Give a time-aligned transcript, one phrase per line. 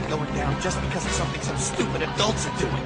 [0.00, 2.82] not going down just because of something some stupid adults are doing.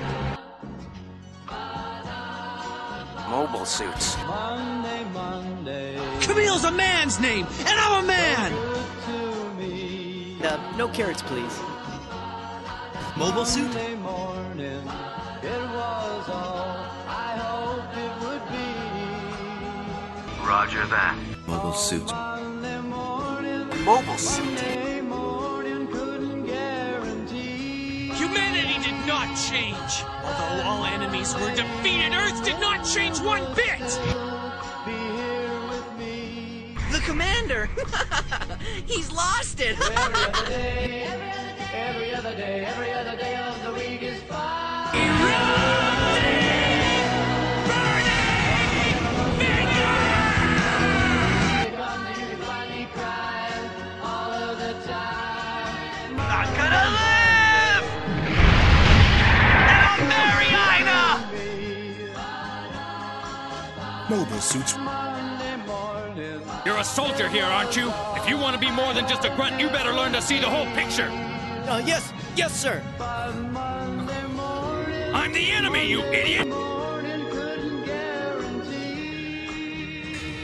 [3.31, 4.17] Mobile suits.
[4.27, 8.51] Monday, Monday, Camille's a man's name, and I'm a man!
[8.51, 10.49] to.
[10.49, 11.61] Uh, no carrots, please.
[13.17, 13.69] Mobile suit?
[13.69, 14.83] Monday morning,
[15.43, 18.67] it was all I hoped it would be.
[20.45, 21.17] Roger that.
[21.47, 22.07] Mobile suit.
[22.07, 24.86] Monday morning, Mobile suit.
[29.57, 30.05] Change.
[30.25, 33.87] Although all enemies were defeated, Earth did not change one bit!
[34.85, 36.77] Be here with me.
[36.93, 37.71] The commander!
[38.87, 39.77] He's lost it!
[39.89, 41.05] Every other day,
[41.75, 45.86] every other day, every other day of the week is fine.
[64.17, 64.73] Mobile suits.
[66.65, 67.93] You're a soldier here, aren't you?
[68.15, 70.39] If you want to be more than just a grunt, you better learn to see
[70.41, 71.09] the whole picture.
[71.69, 72.83] Uh, yes, yes, sir.
[72.99, 76.49] by Monday morning, I'm the enemy, you idiot!
[76.49, 79.29] morning couldn't guarantee.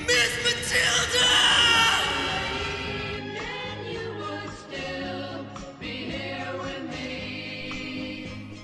[0.07, 1.29] Miss Matilda!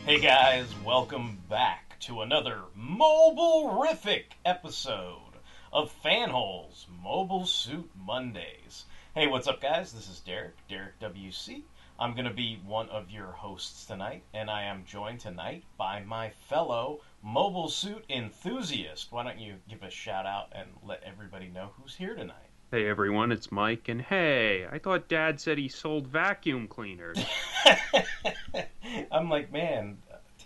[0.05, 5.34] Hey guys, welcome back to another mobile-rific episode
[5.70, 8.87] of Fanholes Mobile Suit Mondays.
[9.14, 9.92] Hey, what's up guys?
[9.92, 11.64] This is Derek, Derek WC.
[12.01, 16.01] I'm going to be one of your hosts tonight, and I am joined tonight by
[16.01, 19.09] my fellow mobile suit enthusiast.
[19.12, 22.48] Why don't you give a shout out and let everybody know who's here tonight?
[22.70, 27.19] Hey everyone, it's Mike, and hey, I thought Dad said he sold vacuum cleaners.
[29.11, 29.98] I'm like, man,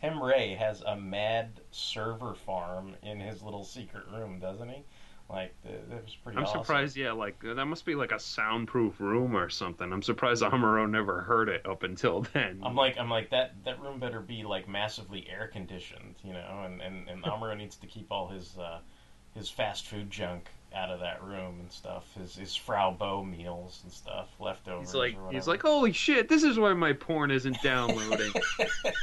[0.03, 4.83] Tem Ray has a mad server farm in his little secret room, doesn't he?
[5.31, 6.61] Like, that was pretty I'm awesome.
[6.61, 9.93] surprised, yeah, like that must be like a soundproof room or something.
[9.93, 12.61] I'm surprised Amuro never heard it up until then.
[12.65, 13.55] I'm like, I'm like that.
[13.65, 16.63] That room better be like massively air conditioned, you know.
[16.65, 18.81] And and and Amuro needs to keep all his uh,
[19.35, 22.05] his fast food junk out of that room and stuff.
[22.15, 24.89] His his Frau Bow meals and stuff, leftovers.
[24.89, 28.33] he's like, he's like, holy shit, this is why my porn isn't downloading.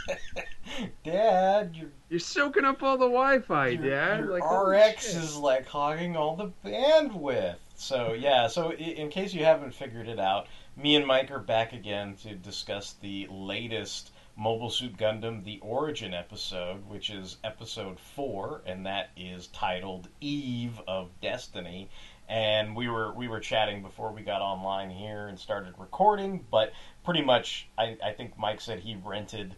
[1.03, 4.19] Dad, your You're soaking up all the Wi-Fi, your, Dad.
[4.19, 7.58] your like, RX is like hogging all the bandwidth.
[7.75, 11.74] So yeah, so in case you haven't figured it out, me and Mike are back
[11.74, 18.62] again to discuss the latest Mobile Suit Gundam The Origin episode, which is episode four,
[18.66, 21.90] and that is titled Eve of Destiny.
[22.30, 26.72] And we were we were chatting before we got online here and started recording, but
[27.04, 29.58] pretty much I, I think Mike said he rented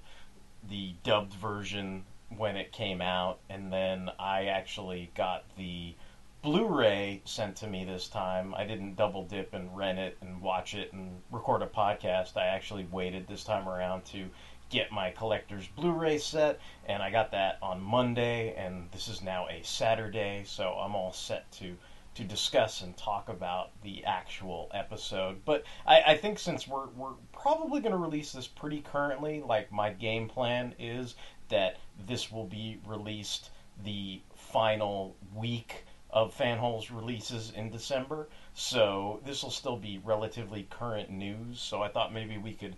[0.67, 2.03] the dubbed version
[2.35, 5.93] when it came out, and then I actually got the
[6.41, 8.55] Blu-ray sent to me this time.
[8.55, 12.35] I didn't double dip and rent it and watch it and record a podcast.
[12.35, 14.27] I actually waited this time around to
[14.71, 19.47] get my collector's Blu-ray set, and I got that on Monday, and this is now
[19.49, 21.77] a Saturday, so I'm all set to
[22.13, 25.45] to discuss and talk about the actual episode.
[25.45, 29.71] But I, I think since we're we're probably going to release this pretty currently, like
[29.71, 31.15] my game plan is
[31.49, 31.77] that
[32.07, 33.51] this will be released
[33.83, 38.27] the final week of Fanholes releases in December.
[38.53, 41.59] So this will still be relatively current news.
[41.59, 42.75] So I thought maybe we could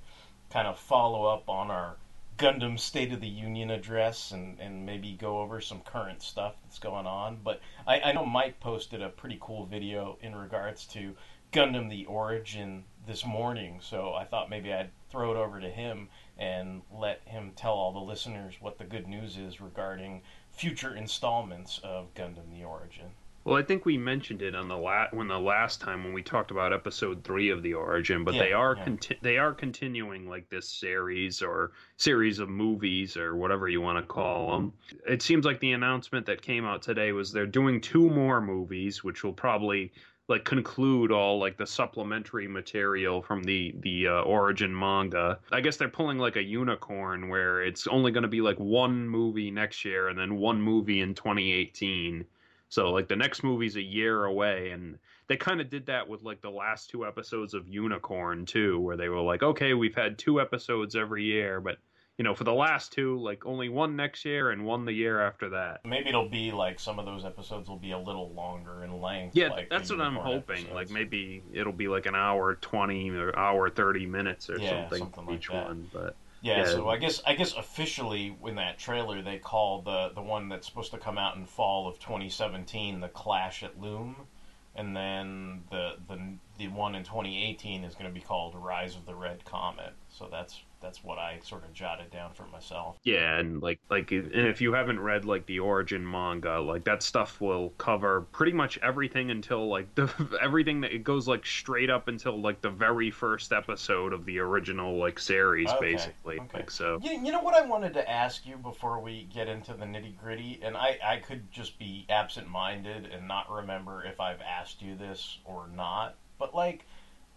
[0.54, 1.98] kind of follow up on our
[2.38, 6.78] Gundam State of the Union address and, and maybe go over some current stuff that's
[6.78, 7.40] going on.
[7.44, 11.16] But I, I know Mike posted a pretty cool video in regards to
[11.52, 16.10] Gundam the Origin this morning, so I thought maybe I'd throw it over to him
[16.38, 20.22] and let him tell all the listeners what the good news is regarding
[20.52, 23.12] future installments of Gundam the Origin.
[23.46, 26.22] Well, I think we mentioned it on the la- when the last time when we
[26.24, 28.84] talked about episode three of the Origin, but Yeah, they are yeah.
[28.86, 33.98] conti- they are continuing like this series or series of movies or whatever you want
[34.00, 34.74] to call them.
[35.08, 39.04] It seems like the announcement that came out today was they're doing two more movies,
[39.04, 39.92] which will probably
[40.30, 45.38] like conclude all like the supplementary material from the the uh, origin manga.
[45.52, 49.06] I guess they're pulling like a unicorn where it's only going to be like one
[49.10, 52.26] movie next year and then one movie in 2018.
[52.74, 54.98] So like the next movie's a year away and
[55.28, 58.98] they kind of did that with like the last two episodes of Unicorn too where
[58.98, 61.78] they were like okay, we've had two episodes every year but
[62.18, 65.20] you know, for the last two, like only one next year and one the year
[65.20, 65.82] after that.
[65.84, 69.36] Maybe it'll be like some of those episodes will be a little longer in length.
[69.36, 70.58] Yeah, like that's what I'm hoping.
[70.58, 70.74] episodes.
[70.74, 75.00] Like maybe it'll be like an hour twenty or hour thirty minutes or Yeah, something,
[75.00, 75.66] something like each that.
[75.66, 75.90] one.
[75.92, 76.66] But Yeah, Yeah.
[76.66, 80.68] so I guess I guess officially in that trailer they call the the one that's
[80.68, 84.28] supposed to come out in fall of 2017 the Clash at Loum,
[84.76, 89.06] and then the the the one in 2018 is going to be called Rise of
[89.06, 89.94] the Red Comet.
[90.10, 92.98] So that's that's what I sort of jotted down for myself.
[93.04, 97.02] Yeah, and like like and if you haven't read like the origin manga, like that
[97.02, 101.90] stuff will cover pretty much everything until like the everything that it goes like straight
[101.90, 106.40] up until like the very first episode of the original like series Okay, basically.
[106.40, 106.60] okay.
[106.60, 109.74] Like so You, you know what I wanted to ask you before we get into
[109.74, 114.20] the nitty gritty, and I, I could just be absent minded and not remember if
[114.20, 116.86] I've asked you this or not, but like,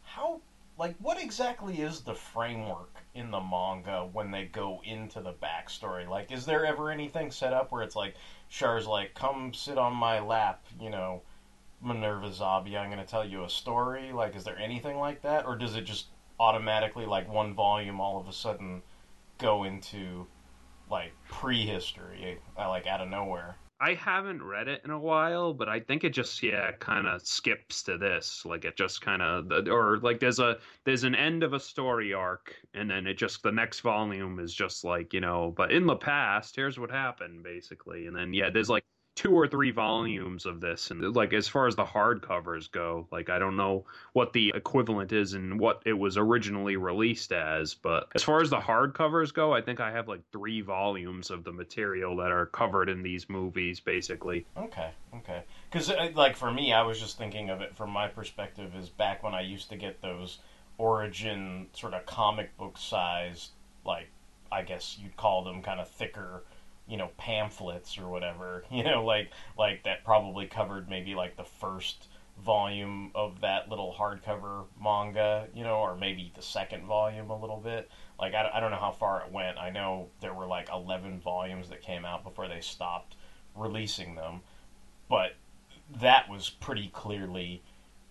[0.03, 0.41] how,
[0.79, 6.07] like, what exactly is the framework in the manga when they go into the backstory?
[6.07, 8.15] Like, is there ever anything set up where it's like,
[8.51, 11.23] Char's like, come sit on my lap, you know,
[11.85, 14.13] Mineva Zabi, I'm going to tell you a story?
[14.13, 15.47] Like, is there anything like that?
[15.47, 16.07] Or does it just
[16.39, 18.83] automatically, like, one volume all of a sudden
[19.39, 20.27] go into,
[20.91, 23.57] like, prehistory, like, out of nowhere?
[23.79, 27.27] I haven't read it in a while, but I think it just yeah kind of
[27.27, 28.45] skips to this.
[28.47, 32.13] Like it just kind of or like there's a there's an end of a story
[32.15, 35.53] arc, and then it just the next volume is just like you know.
[35.57, 38.85] But in the past, here's what happened basically, and then yeah, there's like
[39.17, 43.31] two or three volumes of this, and like as far as the hardcovers go, like
[43.31, 48.09] I don't know what the equivalent is and what it was originally released as, but
[48.15, 51.53] as far as the hardcovers go, I think I have like three volumes of the
[51.53, 54.45] material that are covered in these movies, basically.
[54.57, 55.43] Okay, okay.
[55.71, 58.91] Because, uh, like, for me, I was just thinking of it from my perspective is
[58.91, 60.41] back when I used to get those
[60.77, 63.53] origin sort of comic book sized,
[63.87, 64.09] like,
[64.53, 66.45] I guess you'd call them kind of thicker,
[66.89, 71.45] you know, pamphlets or whatever, you know, like, like that probably covered maybe like the
[71.45, 72.09] first
[72.45, 77.59] volume of that little hardcover manga, you know, or maybe the second volume a little
[77.59, 77.91] bit.
[78.21, 79.59] Like, I, I don't know how far it went.
[79.59, 83.17] I know there were like 11 volumes that came out before they stopped
[83.55, 84.43] releasing them,
[85.09, 85.33] but
[86.01, 87.63] that was pretty clearly,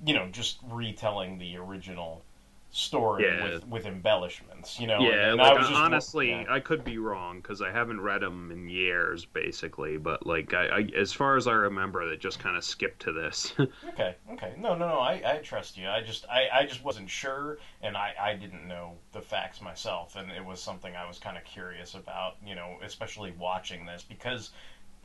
[0.03, 2.23] you know, just retelling the original
[2.71, 3.43] story Yeah.
[3.43, 4.99] with, with embellishments, you know.
[4.99, 6.45] yeah, and like I was just, honestly, yeah.
[6.49, 9.97] I could be wrong because I haven't read them in years, basically.
[9.97, 13.13] But like, I, I as far as I remember, they just kind of skipped to
[13.13, 13.53] this.
[13.87, 14.53] Okay, okay.
[14.57, 14.99] No, no, no.
[14.99, 15.87] I, I trust you.
[15.87, 20.17] I just, I, I just wasn't sure, and I, I didn't know the facts myself,
[20.17, 22.35] and it was something I was kind of curious about.
[22.45, 24.51] You know, especially watching this because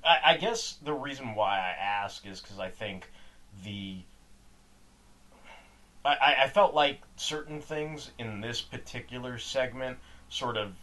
[0.05, 3.09] I, I guess the reason why I ask is because I think
[3.65, 3.99] the
[6.05, 9.99] I- I, felt like certain things in this particular segment
[10.29, 10.77] sort of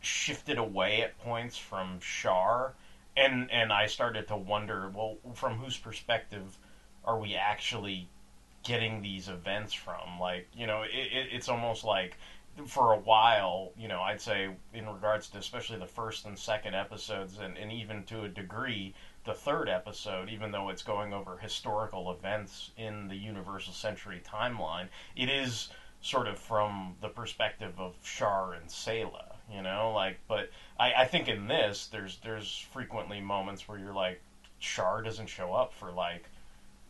[0.00, 2.74] shifted away at points from Char,
[3.16, 6.58] and and I started to wonder, well, from whose perspective
[7.04, 8.08] are we actually
[8.62, 10.18] getting these events from?
[10.20, 12.16] Like, you know, it, it, it's almost like
[12.66, 16.74] for a while, you know, I'd say in regards to especially the first and second
[16.74, 18.92] episodes, and, and even to a degree,
[19.26, 24.86] the third episode, even though it's going over historical events in the Universal Century timeline,
[25.16, 25.68] it is
[26.00, 30.18] sort of from the perspective of Char and Sayla, you know, like.
[30.28, 34.20] But I, I think in this, there's there's frequently moments where you're like,
[34.60, 36.24] Char doesn't show up for like,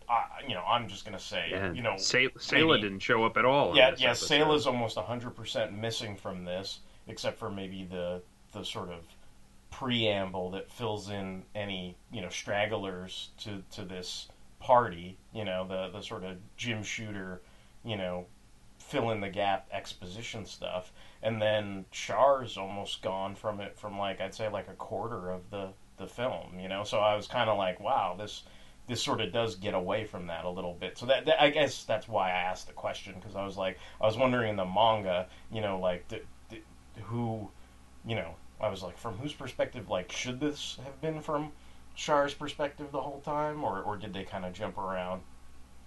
[0.09, 3.37] uh, you know, I'm just gonna say, yeah, you know, Say- Sayla didn't show up
[3.39, 3.71] at all.
[3.71, 4.11] in yeah, yeah.
[4.11, 4.41] episode.
[4.41, 8.21] Sayla's almost hundred percent missing from this, except for maybe the
[8.53, 9.01] the sort of
[9.71, 14.29] preamble that fills in any you know stragglers to to this
[14.61, 15.19] party.
[15.33, 17.41] You know, the the sort of Jim Shooter,
[17.85, 18.27] you know,
[18.79, 20.93] fill in the gap exposition stuff,
[21.23, 25.51] and then Char's almost gone from it from like I'd say like a quarter of
[25.51, 26.59] the the film.
[26.59, 28.43] You know, so I was kind of like, wow, this
[28.87, 30.97] this sort of does get away from that a little bit.
[30.97, 33.79] So that, that I guess that's why I asked the question because I was like,
[34.01, 36.05] I was wondering in the manga, you know, like
[37.03, 37.51] who,
[38.07, 41.53] you know, I was like, from whose perspective, like, should this have been from
[41.95, 45.23] Char's perspective the whole time, or or did they kind of jump around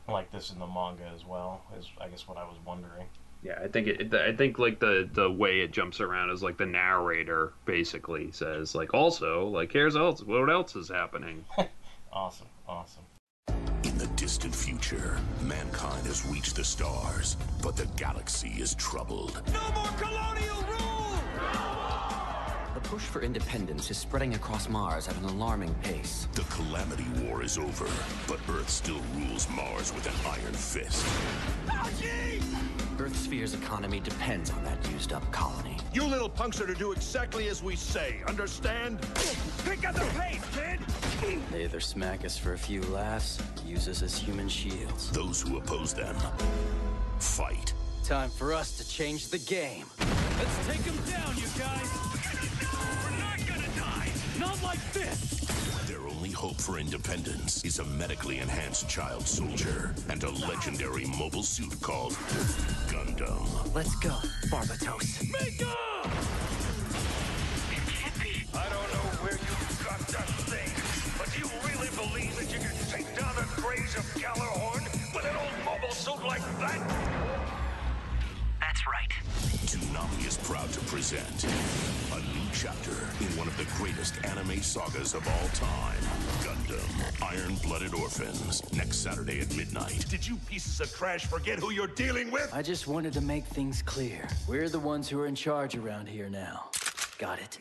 [0.07, 1.61] like this in the manga as well?
[1.77, 3.05] Is I guess what I was wondering.
[3.41, 4.13] Yeah, I think it.
[4.13, 8.75] I think like the the way it jumps around is like the narrator basically says
[8.75, 11.45] like also like here's else what else is happening.
[12.11, 13.03] Awesome, awesome.
[13.83, 19.39] In the distant future, mankind has reached the stars, but the galaxy is troubled.
[19.53, 20.98] No more colonial rule!
[22.81, 26.29] The push for independence is spreading across Mars at an alarming pace.
[26.31, 27.85] The Calamity War is over,
[28.25, 31.05] but Earth still rules Mars with an iron fist.
[31.69, 35.75] Earth Earth Sphere's economy depends on that used up colony.
[35.93, 39.01] You little punks are to do exactly as we say, understand?
[39.65, 40.79] Pick up the pace, kid!
[41.51, 45.11] They either smack us for a few laughs, use us as human shields.
[45.11, 46.15] Those who oppose them,
[47.19, 47.73] fight.
[48.05, 49.85] Time for us to change the game.
[49.99, 52.08] Let's take them down, you guys!
[54.39, 55.41] Not like this!
[55.85, 61.43] Their only hope for independence is a medically enhanced child soldier and a legendary mobile
[61.43, 62.13] suit called
[62.87, 63.75] Gundam.
[63.75, 64.15] Let's go,
[64.47, 65.21] Barbatos.
[65.23, 65.75] Mika!
[68.53, 70.71] I don't know where you got that thing,
[71.17, 75.25] but do you really believe that you can take down the graves of Gjallarhorn with
[75.25, 76.79] an old mobile suit like that?
[78.61, 79.11] That's right.
[79.69, 82.89] Toonami is proud to present a new chapter
[83.23, 86.01] in one of the greatest anime sagas of all time
[86.41, 90.07] Gundam Iron Blooded Orphans, next Saturday at midnight.
[90.09, 92.51] Did you pieces of trash forget who you're dealing with?
[92.51, 94.27] I just wanted to make things clear.
[94.47, 96.71] We're the ones who are in charge around here now.
[97.19, 97.59] Got it?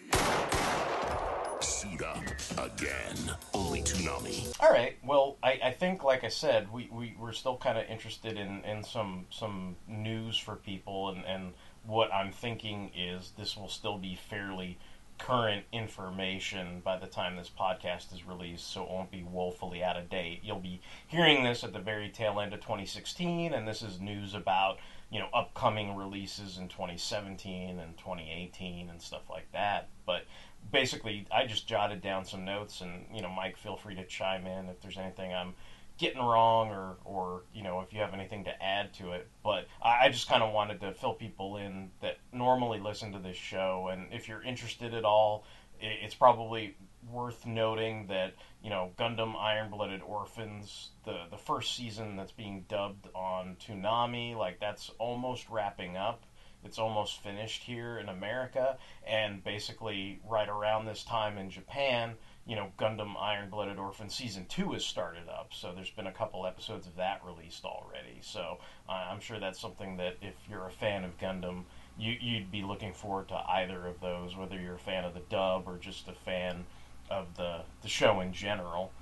[1.61, 2.23] Suit up
[2.57, 3.17] again.
[3.53, 4.55] Only Toonami.
[4.61, 4.97] All right.
[5.05, 8.65] Well, I, I think, like I said, we, we we're still kind of interested in,
[8.65, 11.53] in some some news for people, and, and
[11.89, 14.79] what I'm thinking is this will still be fairly
[15.17, 19.97] current information by the time this podcast is released, so it won't be woefully out
[19.97, 20.41] of date.
[20.45, 24.35] You'll be hearing this at the very tail end of 2016, and this is news
[24.35, 24.79] about
[25.11, 29.89] you know upcoming releases in 2017 and 2018 and stuff like that.
[30.05, 30.25] But
[30.71, 34.47] basically, I just jotted down some notes, and you know, Mike, feel free to chime
[34.47, 35.55] in if there's anything I'm
[35.99, 39.29] getting wrong, or or you know, if you have anything to add to it.
[39.43, 43.19] But I, I just kind of wanted to fill people in that normally listen to
[43.19, 45.45] this show, and if you're interested at all,
[45.81, 46.77] it, it's probably
[47.11, 52.65] worth noting that you know Gundam Iron Blooded Orphans, the the first season that's being
[52.69, 56.25] dubbed on Toonami, like that's almost wrapping up.
[56.65, 62.15] It's almost finished here in America, and basically right around this time in Japan,
[62.49, 65.51] you know, Gundam Iron Blooded Orphan season two has started up.
[65.53, 68.21] So there's been a couple episodes of that released already.
[68.23, 71.65] So uh, I'm sure that's something that if you're a fan of Gundam,
[71.99, 75.23] you, you'd be looking forward to either of those, whether you're a fan of the
[75.29, 76.65] dub or just a fan
[77.11, 78.93] of the the show in general.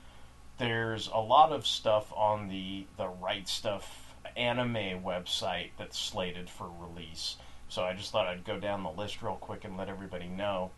[0.58, 6.68] There's a lot of stuff on the the Right Stuff anime website that's slated for
[6.80, 7.36] release.
[7.68, 10.72] So I just thought I'd go down the list real quick and let everybody know.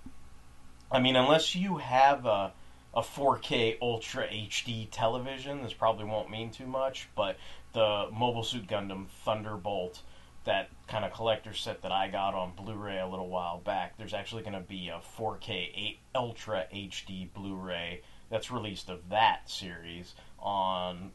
[0.90, 2.52] I mean, unless you have a
[2.94, 7.36] a 4K Ultra HD television, this probably won't mean too much, but
[7.72, 10.02] the Mobile Suit Gundam Thunderbolt,
[10.44, 14.14] that kind of collector set that I got on Blu-ray a little while back, there's
[14.14, 20.14] actually going to be a 4K 8 Ultra HD Blu-ray that's released of that series
[20.38, 21.10] on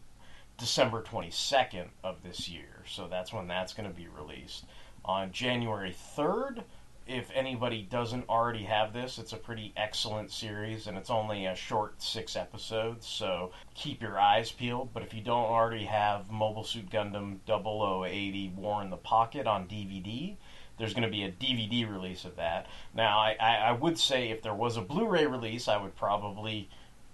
[0.58, 2.84] December 22nd of this year.
[2.86, 4.66] So that's when that's going to be released.
[5.06, 6.64] On January 3rd,
[7.06, 11.56] if anybody doesn't already have this, it's a pretty excellent series and it's only a
[11.56, 14.94] short six episodes, so keep your eyes peeled.
[14.94, 19.68] But if you don't already have Mobile Suit Gundam 0080 War in the Pocket on
[19.68, 20.38] DVD,
[20.78, 22.68] there's going to be a DVD release of that.
[22.94, 25.96] Now, I, I, I would say if there was a Blu ray release, I would
[25.96, 26.70] probably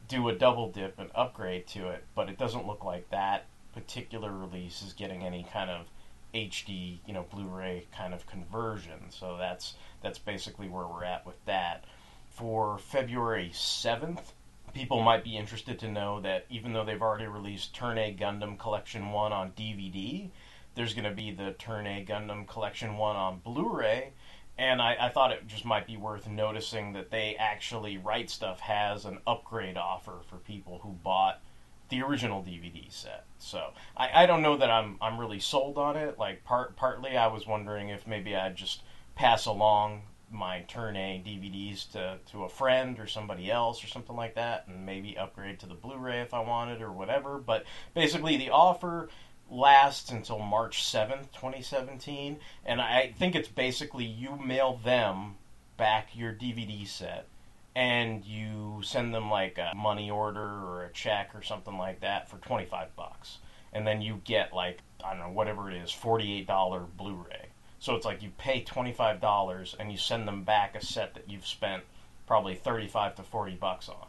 [0.08, 4.32] do a double dip and upgrade to it, but it doesn't look like that particular
[4.32, 5.86] release is getting any kind of
[6.34, 9.10] HD, you know, Blu-ray kind of conversion.
[9.10, 11.86] So that's that's basically where we're at with that.
[12.30, 14.32] For February 7th,
[14.74, 18.58] people might be interested to know that even though they've already released Turn A Gundam
[18.58, 20.30] Collection 1 on DVD,
[20.76, 24.14] there's going to be the Turn A Gundam Collection 1 on Blu-ray.
[24.58, 28.60] And I, I thought it just might be worth noticing that they actually, Right Stuff
[28.60, 31.42] has an upgrade offer for people who bought
[31.90, 33.26] the original DVD set.
[33.38, 36.18] So I, I don't know that I'm I'm really sold on it.
[36.18, 38.84] Like part partly I was wondering if maybe I'd just
[39.16, 44.16] pass along my Turn A DVDs to, to a friend or somebody else or something
[44.16, 47.40] like that and maybe upgrade to the Blu-ray if I wanted or whatever.
[47.40, 47.66] But
[47.96, 49.10] basically the offer
[49.50, 55.36] lasts until March 7th, 2017, and I think it's basically you mail them
[55.78, 57.28] back your DVD set
[57.76, 62.30] and you send them like a money order or a check or something like that
[62.30, 63.38] for 25 bucks.
[63.72, 67.48] And then you get like i don't know whatever it is $48 blu-ray.
[67.80, 71.48] So it's like you pay $25 and you send them back a set that you've
[71.48, 71.84] spent
[72.28, 74.08] probably 35 to 40 bucks on.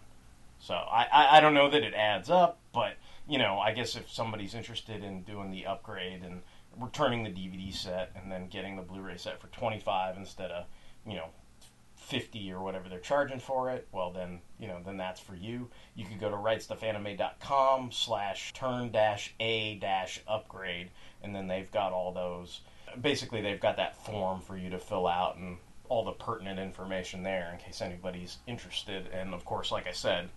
[0.59, 2.97] So I, I, I don't know that it adds up but
[3.29, 6.43] you know i guess if somebody's interested in doing the upgrade and
[6.79, 10.65] returning the dvd set and then getting the blu-ray set for 25 instead of
[11.07, 11.27] you know
[12.11, 15.71] 50 or whatever they're charging for it, well then, you know, then that's for you.
[15.95, 20.91] You could go to rightstuffanime.com slash turn dash a dash upgrade,
[21.23, 22.61] and then they've got all those
[23.01, 27.23] basically they've got that form for you to fill out and all the pertinent information
[27.23, 29.09] there in case anybody's interested.
[29.13, 30.29] And of course, like I said,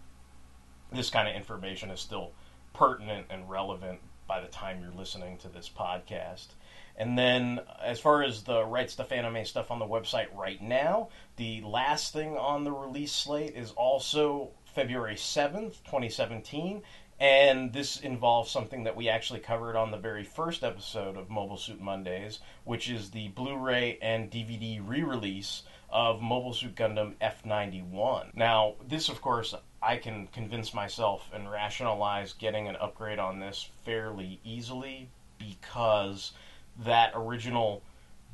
[0.92, 2.32] this kind of information is still
[2.74, 6.48] pertinent and relevant by the time you're listening to this podcast.
[6.96, 11.10] And then, as far as the Right Stuff Anime stuff on the website right now,
[11.38, 16.84] the last thing on the release slate is also February 7th, 2017.
[17.20, 21.58] And this involves something that we actually covered on the very first episode of Mobile
[21.58, 27.14] Suit Mondays, which is the Blu ray and DVD re release of Mobile Suit Gundam
[27.22, 28.36] F91.
[28.36, 33.70] Now, this, of course, I can convince myself and rationalize getting an upgrade on this
[33.86, 36.32] fairly easily because
[36.80, 37.84] that original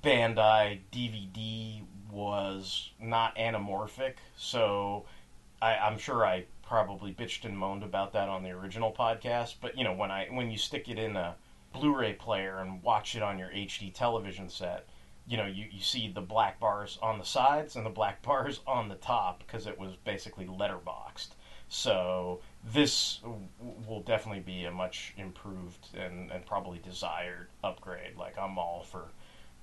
[0.03, 5.05] Bandai DVD was not anamorphic, so
[5.61, 9.55] I, I'm sure I probably bitched and moaned about that on the original podcast.
[9.61, 11.35] But you know, when I when you stick it in a
[11.73, 14.87] Blu-ray player and watch it on your HD television set,
[15.27, 18.61] you know, you, you see the black bars on the sides and the black bars
[18.65, 21.29] on the top because it was basically letterboxed.
[21.67, 22.41] So
[22.73, 23.19] this
[23.87, 28.15] will definitely be a much improved and, and probably desired upgrade.
[28.17, 29.09] Like I'm all for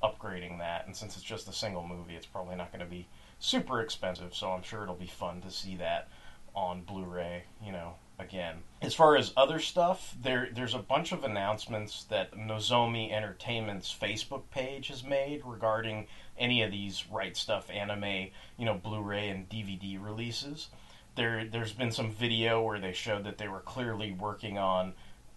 [0.02, 3.06] upgrading that, and since it's just a single movie, it's probably not going to be
[3.38, 4.34] super expensive.
[4.34, 6.08] So I'm sure it'll be fun to see that
[6.54, 7.44] on Blu-ray.
[7.64, 8.56] You know, again.
[8.82, 14.42] As far as other stuff, there there's a bunch of announcements that Nozomi Entertainment's Facebook
[14.50, 16.06] page has made regarding
[16.38, 20.68] any of these Right Stuff anime, you know, Blu-ray and DVD releases
[21.16, 24.94] there there's been some video where they showed that they were clearly working on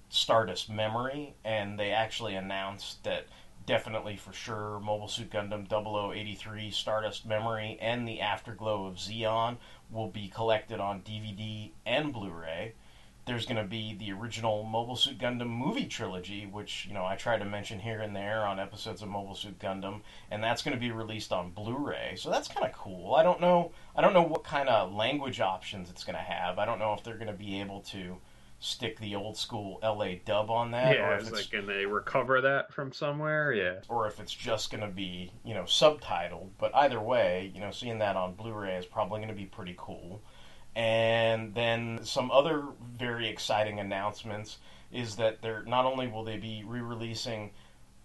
[0.10, 3.28] Stardust Memory, and they actually announced that
[3.66, 9.58] definitely for sure Mobile Suit Gundam 0083 Stardust Memory and the Afterglow of Zeon
[9.92, 12.74] will be collected on DVD and Blu-ray
[13.30, 17.16] there's going to be the original Mobile Suit Gundam movie trilogy, which you know I
[17.16, 20.74] try to mention here and there on episodes of Mobile Suit Gundam, and that's going
[20.74, 22.16] to be released on Blu-ray.
[22.18, 23.14] So that's kind of cool.
[23.14, 23.72] I don't know.
[23.96, 26.58] I don't know what kind of language options it's going to have.
[26.58, 28.18] I don't know if they're going to be able to
[28.62, 30.96] stick the old school LA dub on that.
[30.96, 33.54] Yeah, or if it's like, can they recover that from somewhere?
[33.54, 33.76] Yeah.
[33.88, 36.50] Or if it's just going to be, you know, subtitled.
[36.58, 39.46] But either way, you know, seeing that on Blu ray is probably going to be
[39.46, 40.22] pretty cool.
[40.76, 42.64] And then some other
[42.98, 44.58] very exciting announcements
[44.92, 47.52] is that they're not only will they be re-releasing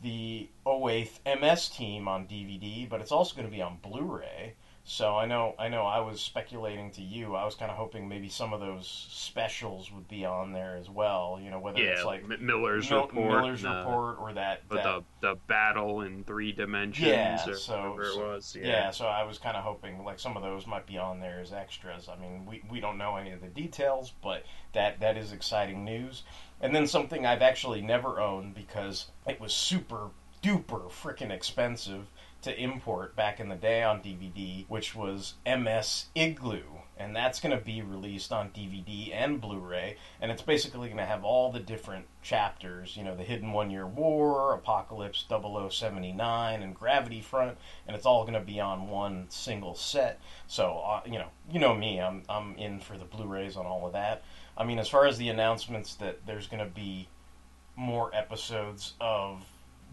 [0.02, 4.54] the 08th MS team on DVD, but it's also going to be on Blu-ray.
[4.86, 7.34] So I know, I know, I was speculating to you.
[7.34, 10.90] I was kind of hoping maybe some of those specials would be on there as
[10.90, 11.38] well.
[11.42, 14.60] You know, whether yeah, it's like M- Miller's Mil- report, Miller's uh, report, or that,
[14.68, 18.54] that the the battle in three dimensions, yeah, or so, whatever it was.
[18.60, 18.66] yeah.
[18.66, 18.90] Yeah.
[18.90, 21.54] so I was kind of hoping like some of those might be on there as
[21.54, 22.10] extras.
[22.10, 24.44] I mean, we, we don't know any of the details, but
[24.74, 26.24] that that is exciting news.
[26.60, 30.10] And then something I've actually never owned because it was super
[30.42, 32.04] duper freaking expensive
[32.44, 36.62] to import back in the day on DVD, which was MS Igloo.
[36.96, 39.96] And that's going to be released on DVD and Blu ray.
[40.20, 43.70] And it's basically going to have all the different chapters you know, the Hidden One
[43.70, 47.58] Year War, Apocalypse 0079, and Gravity Front.
[47.88, 50.20] And it's all going to be on one single set.
[50.46, 53.66] So, uh, you know, you know me, I'm, I'm in for the Blu rays on
[53.66, 54.22] all of that.
[54.56, 57.08] I mean, as far as the announcements that there's going to be
[57.76, 59.44] more episodes of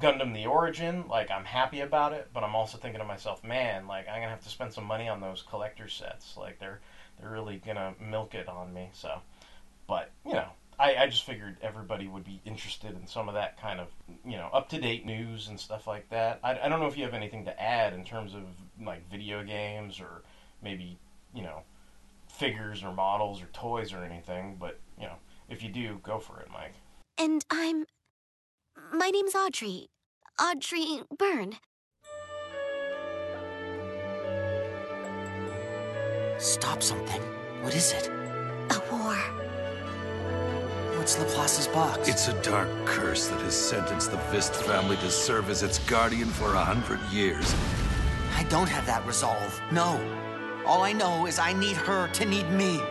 [0.02, 3.88] Gundam the Origin, like I'm happy about it, but I'm also thinking to myself, man,
[3.88, 6.36] like I'm gonna have to spend some money on those collector sets.
[6.38, 6.82] Like they're
[7.20, 8.90] they're really gonna milk it on me.
[8.94, 9.22] So,
[9.88, 13.62] but you know, I, I just figured everybody would be interested in some of that
[13.62, 13.90] kind of
[14.26, 16.40] you know up to date news and stuff like that.
[16.44, 18.44] I, I don't know if you have anything to add in terms of
[18.84, 20.24] like video games or
[20.64, 20.98] maybe
[21.34, 21.62] you know
[22.28, 25.16] figures or models or toys or anything, but you know
[25.50, 26.74] if you do, go for it, Mike.
[27.18, 27.86] And I'm.
[28.94, 29.88] My name's Audrey.
[30.38, 31.54] Audrey Burne.
[36.38, 37.22] Stop something.
[37.62, 38.10] What is it?
[38.10, 39.16] A war.
[40.98, 42.10] What's Laplace's box?
[42.10, 46.28] It's a dark curse that has sentenced the Vist family to serve as its guardian
[46.28, 47.56] for a hundred years.
[48.36, 49.62] I don't have that resolve.
[49.72, 50.02] No.
[50.66, 52.82] All I know is I need her to need me.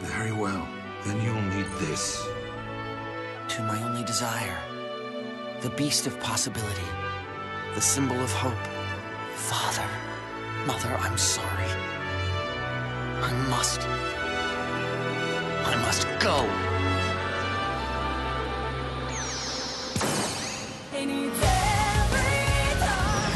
[0.00, 0.68] Very well.
[1.06, 2.26] Then you'll need this.
[3.50, 4.58] To my only desire.
[5.62, 6.88] The beast of possibility.
[7.74, 8.66] The symbol of hope.
[9.34, 9.86] Father.
[10.66, 11.70] Mother, I'm sorry.
[13.20, 13.82] I must.
[15.66, 16.48] I must go.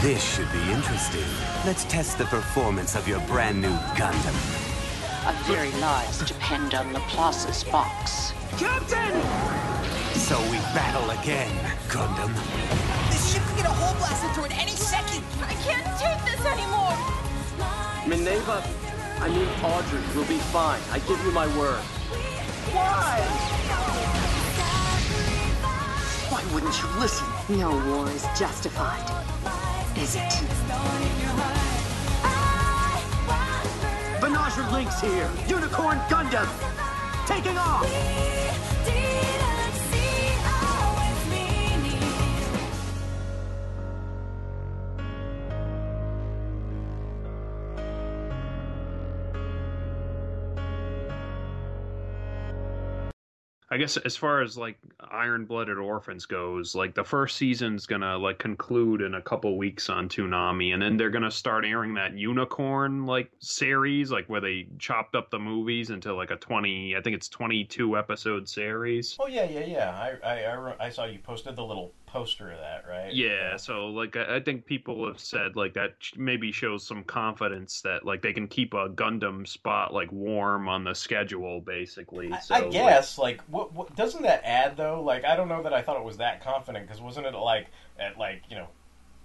[0.00, 1.24] This should be interesting.
[1.64, 4.34] Let's test the performance of your brand new Gundam.
[5.26, 8.32] Our very lives depend on Laplace's box.
[8.58, 9.12] Captain!
[10.14, 12.34] So we battle again, Gundam.
[13.08, 15.22] This ship can get a hole blasted through it any second.
[15.46, 16.90] I can't take this anymore.
[18.10, 18.66] Mineva,
[19.22, 20.80] I mean Audrey, will be fine.
[20.90, 21.78] I give you my word.
[22.74, 23.20] Why?
[26.32, 27.28] Why wouldn't you listen?
[27.60, 29.06] No war is justified,
[29.96, 30.32] is it?
[34.18, 35.30] Banagher Link's here.
[35.46, 36.48] Unicorn Gundam.
[37.28, 37.86] Taking off.
[53.74, 54.78] I guess as far as like
[55.10, 59.90] Iron Blooded Orphans goes, like the first season's gonna like conclude in a couple weeks
[59.90, 64.68] on Toonami, and then they're gonna start airing that Unicorn like series, like where they
[64.78, 69.16] chopped up the movies into like a twenty, I think it's twenty two episode series.
[69.18, 69.90] Oh yeah, yeah, yeah.
[69.90, 73.12] I, I, I, I saw you posted the little poster of that, right?
[73.12, 78.06] Yeah, so like I think people have said like that maybe shows some confidence that
[78.06, 82.32] like they can keep a Gundam spot like warm on the schedule, basically.
[82.40, 85.02] So, I like- guess, like, what, what doesn't that add though?
[85.02, 87.66] Like, I don't know that I thought it was that confident because wasn't it like
[87.98, 88.68] at like you know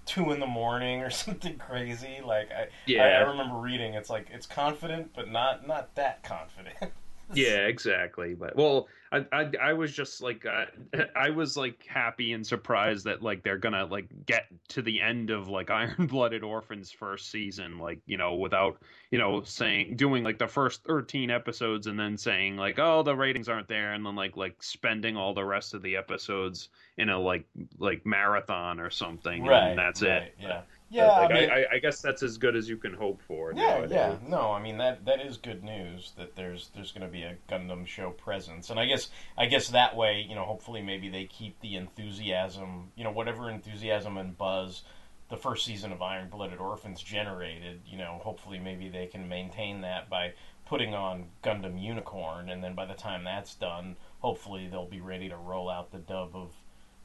[0.07, 2.21] two in the morning or something crazy?
[2.25, 3.03] Like, I, Yeah.
[3.03, 6.75] I, I remember reading it's like it's confident, but not not that confident.
[7.33, 8.33] Yeah, exactly.
[8.35, 10.65] But well, I I, I was just like uh,
[11.15, 15.29] I was like happy and surprised that like they're gonna like get to the end
[15.29, 20.23] of like Iron Blooded Orphans first season, like you know, without you know saying doing
[20.23, 24.05] like the first thirteen episodes and then saying like oh the ratings aren't there and
[24.05, 27.45] then like like spending all the rest of the episodes in a like
[27.77, 30.35] like marathon or something Right, and that's right, it.
[30.39, 30.61] yeah.
[30.91, 32.93] But, Yeah, I like, I, mean- I, I guess that's as good as you can
[32.93, 33.53] hope for.
[33.53, 33.91] Yeah, nowadays.
[33.91, 34.15] yeah.
[34.27, 37.35] No, I mean that that is good news that there's there's going to be a
[37.47, 41.25] Gundam show presence, and I guess I guess that way, you know, hopefully maybe they
[41.25, 44.83] keep the enthusiasm, you know, whatever enthusiasm and buzz
[45.29, 49.81] the first season of Iron Blooded Orphans generated, you know, hopefully maybe they can maintain
[49.81, 50.33] that by
[50.65, 55.29] putting on Gundam Unicorn, and then by the time that's done, hopefully they'll be ready
[55.29, 56.51] to roll out the dub of,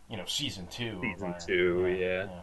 [0.09, 0.97] you know, season two.
[0.97, 2.25] of Season Iron- two, yeah.
[2.25, 2.40] Yeah,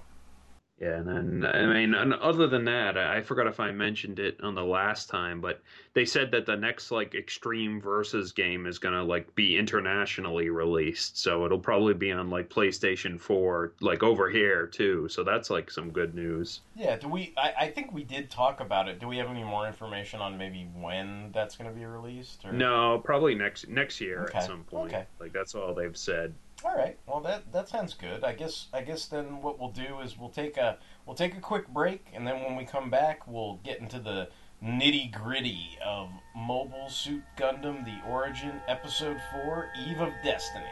[0.82, 4.56] and then I mean, and other than that, I forgot if I mentioned it on
[4.56, 5.62] the last time, but
[5.94, 11.20] they said that the next like Extreme Versus game is gonna like be internationally released,
[11.20, 15.08] so it'll probably be on like PlayStation Four, like over here too.
[15.10, 16.62] So that's like some good news.
[16.76, 17.34] Yeah, do we?
[17.38, 19.00] I, I think we did talk about it.
[19.00, 22.44] Do we have any more information on maybe when that's going to be released?
[22.44, 22.52] Or?
[22.52, 24.94] No, probably next next year Okay, at some point.
[24.94, 25.06] okay.
[25.20, 26.34] Like that's all they've said.
[26.64, 26.98] All right.
[27.08, 28.24] Well, that that sounds good.
[28.24, 31.42] I guess I guess then what we'll do is we'll take a we'll take a
[31.42, 34.30] quick break, and then when we come back, we'll get into the
[34.64, 40.66] nitty gritty of Mobile Suit Gundam: The Origin, Episode Four, Eve of Destiny.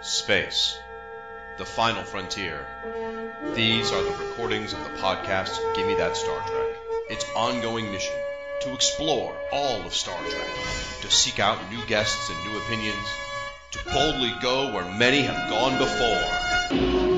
[0.00, 0.78] Space.
[1.58, 2.66] The final frontier.
[3.54, 6.76] These are the recordings of the podcast Give Me That Star Trek.
[7.10, 8.14] Its ongoing mission
[8.62, 10.48] to explore all of Star Trek,
[11.00, 13.06] to seek out new guests and new opinions,
[13.72, 17.11] to boldly go where many have gone before.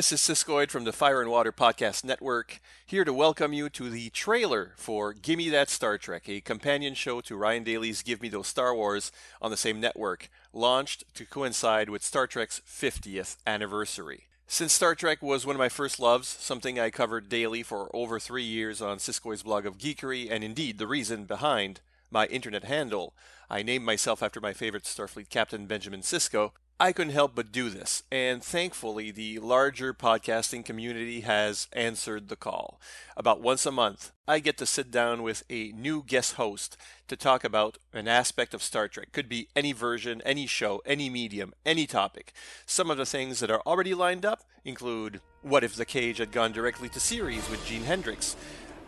[0.00, 3.90] This is Siskoid from the Fire and Water Podcast Network, here to welcome you to
[3.90, 8.30] the trailer for Gimme That Star Trek, a companion show to Ryan Daly's Give Me
[8.30, 14.22] Those Star Wars on the same network, launched to coincide with Star Trek's 50th anniversary.
[14.46, 18.18] Since Star Trek was one of my first loves, something I covered daily for over
[18.18, 23.12] three years on Siskoid's blog of geekery, and indeed the reason behind my internet handle,
[23.50, 27.68] I named myself after my favorite Starfleet captain, Benjamin Sisko, I couldn't help but do
[27.68, 32.80] this, and thankfully, the larger podcasting community has answered the call.
[33.18, 37.16] About once a month, I get to sit down with a new guest host to
[37.16, 39.12] talk about an aspect of Star Trek.
[39.12, 42.32] Could be any version, any show, any medium, any topic.
[42.64, 46.32] Some of the things that are already lined up include What if the cage had
[46.32, 48.36] gone directly to series with Gene Hendricks?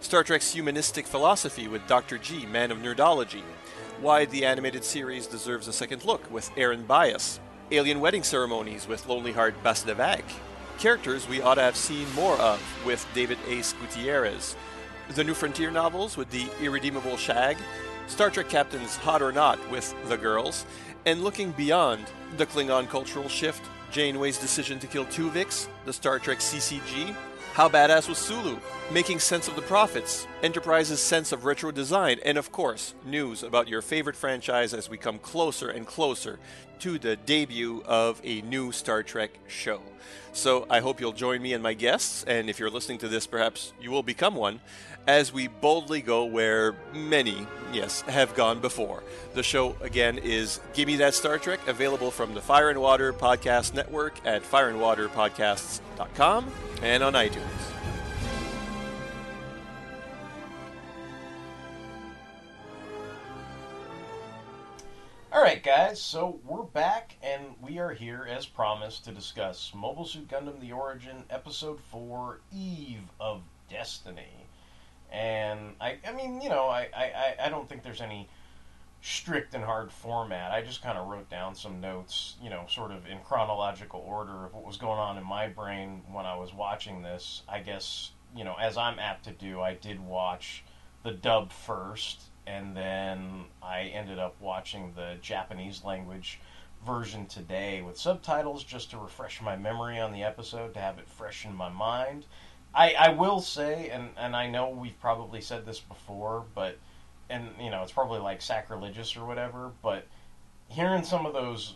[0.01, 2.17] Star Trek's humanistic philosophy with Dr.
[2.17, 3.43] G, man of nerdology.
[4.01, 7.39] Why the animated series deserves a second look with Aaron Bias.
[7.73, 10.23] Alien wedding ceremonies with Lonely Heart Basdevac.
[10.79, 14.57] Characters we ought to have seen more of with David Ace Gutierrez.
[15.15, 17.57] The New Frontier novels with the irredeemable Shag.
[18.09, 20.67] Star Trek Captain's Hot or Not with The Girls.
[21.07, 22.05] And looking beyond
[22.37, 27.17] the Klingon cultural shift, Janeway's decision to kill Tuvix, the Star Trek CCG,
[27.55, 28.59] How badass was Sulu?
[28.91, 33.69] Making sense of the Prophets, Enterprise's sense of retro design, and of course, news about
[33.69, 36.39] your favorite franchise as we come closer and closer
[36.83, 39.81] to the debut of a new Star Trek show.
[40.33, 43.25] So I hope you'll join me and my guests, and if you're listening to this,
[43.25, 44.59] perhaps you will become one,
[45.07, 49.05] as we boldly go where many, yes, have gone before.
[49.35, 53.75] The show, again, is Gimme That Star Trek, available from the Fire and Water Podcast
[53.75, 56.51] Network at fireandwaterpodcasts.com
[56.83, 57.82] and on iTunes.
[65.35, 70.05] All right, guys, so we're back, and we are here, as promised, to discuss Mobile
[70.05, 73.41] Suit Gundam The Origin, Episode 4, Eve of
[73.71, 74.47] Destiny.
[75.11, 78.29] And, I, I mean, you know, I, I, I don't think there's any
[79.01, 80.51] strict and hard format.
[80.53, 84.45] I just kind of wrote down some notes, you know, sort of in chronological order
[84.45, 87.43] of what was going on in my brain when I was watching this.
[87.49, 90.63] I guess, you know, as I'm apt to do, I did watch
[91.05, 96.41] the dub first, and then I ended up watching the Japanese language
[96.85, 101.09] version today with subtitles just to refresh my memory on the episode, to have it
[101.09, 102.27] fresh in my mind.
[102.75, 106.79] I, I will say, and, and I know we've probably said this before, but
[107.31, 110.07] and you know it's probably like sacrilegious or whatever, but
[110.69, 111.75] hearing some of those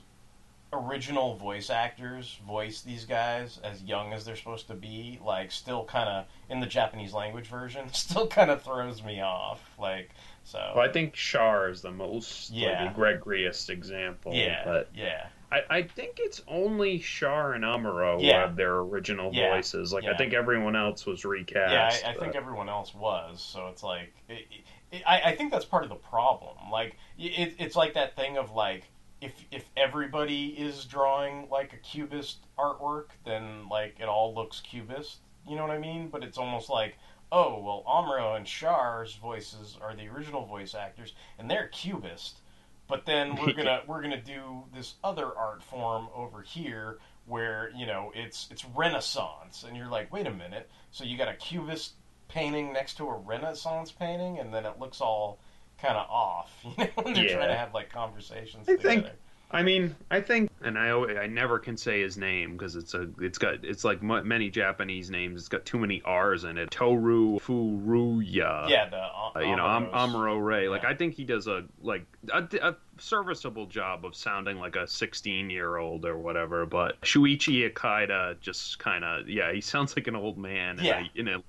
[0.72, 5.84] original voice actors voice these guys as young as they're supposed to be, like still
[5.84, 9.60] kind of in the Japanese language version, still kind of throws me off.
[9.78, 10.10] Like
[10.46, 10.72] so.
[10.74, 12.92] Well, I think Char is the most Yeah.
[12.96, 14.32] like egregious example.
[14.32, 15.26] Yeah, but yeah.
[15.52, 19.92] I, I think it's only Char and Amuro who have their original Yeah, voices.
[19.92, 20.12] Like yeah.
[20.12, 22.02] I think everyone else was recast.
[22.02, 23.42] Yeah, I, I think everyone else was.
[23.42, 24.46] So it's like, it,
[24.92, 26.56] it, I, I think that's part of the problem.
[26.70, 28.84] Like, it, it's like that thing of like,
[29.20, 35.18] if if everybody is drawing like a cubist artwork, then like it all looks cubist.
[35.48, 36.08] You know what I mean?
[36.08, 36.98] But it's almost like,
[37.32, 42.40] oh well, Amuro and Char's voices are the original voice actors, and they're cubist.
[42.88, 47.86] But then we're gonna we're gonna do this other art form over here where you
[47.86, 51.92] know it's it's Renaissance, and you're like, wait a minute, so you got a cubist
[52.28, 55.38] painting next to a Renaissance painting, and then it looks all
[55.78, 58.88] kind of off, you know, when they're trying to have like conversations I together.
[59.02, 59.06] think.
[59.50, 60.90] I mean, I think, and I
[61.22, 64.50] I never can say his name because it's a, it's got, it's like mu many
[64.50, 65.40] Japanese names.
[65.40, 66.70] It's got too many R's in it.
[66.70, 68.68] Toru Furuya.
[68.68, 70.68] Yeah, the uh, Uh, you know, Am- Amuro Ray.
[70.68, 74.86] Like, I think he does a like a, a serviceable job of sounding like a
[74.86, 76.66] 16 year old or whatever.
[76.66, 81.04] But Shuichi Ikeda just kind of, yeah, he sounds like an old man Yeah.
[81.14, 81.42] in a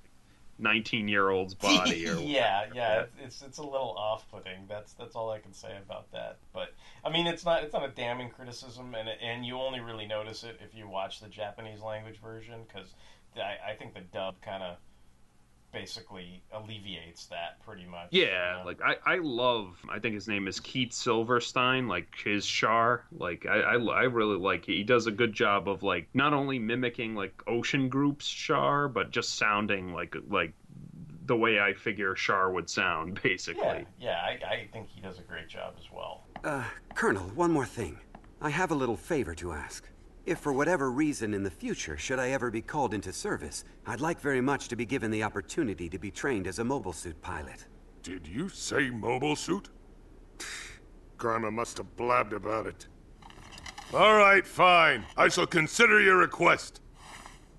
[0.58, 2.08] 19 year old's body.
[2.08, 4.66] Or yeah, yeah, it's, it's it's a little off-putting.
[4.68, 6.38] That's that's all I can say about that.
[6.52, 10.06] But I mean, it's not it's not a damning criticism, and and you only really
[10.06, 12.94] notice it if you watch the Japanese language version because
[13.36, 14.76] I, I think the dub kind of
[15.72, 18.08] basically alleviates that pretty much.
[18.10, 19.78] Yeah, like I, I love.
[19.88, 21.88] I think his name is Keith Silverstein.
[21.88, 23.04] Like his Char.
[23.12, 24.64] Like I, I, I really like.
[24.64, 29.10] He does a good job of like not only mimicking like Ocean Group's Char, but
[29.10, 30.52] just sounding like like
[31.26, 33.62] the way I figure Char would sound, basically.
[33.62, 36.24] Yeah, yeah, I, I think he does a great job as well.
[36.42, 37.98] Uh, Colonel, one more thing.
[38.40, 39.88] I have a little favor to ask.
[40.28, 44.02] If for whatever reason in the future, should I ever be called into service, I'd
[44.02, 47.22] like very much to be given the opportunity to be trained as a mobile suit
[47.22, 47.64] pilot.
[48.02, 49.70] Did you say mobile suit?
[51.16, 52.88] Garma must have blabbed about it.
[53.94, 55.06] All right, fine.
[55.16, 56.82] I shall consider your request.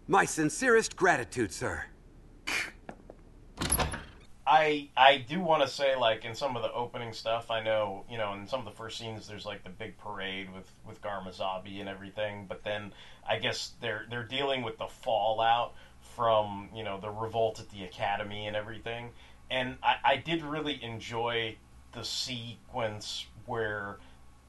[0.08, 1.86] My sincerest gratitude, sir.
[4.50, 8.04] I I do want to say like in some of the opening stuff, I know
[8.10, 11.02] you know in some of the first scenes there's like the big parade with with
[11.04, 12.92] Garma Zabi and everything, but then
[13.28, 17.84] I guess they're they're dealing with the fallout from you know the revolt at the
[17.84, 19.12] academy and everything,
[19.52, 21.56] and I, I did really enjoy
[21.92, 24.00] the sequence where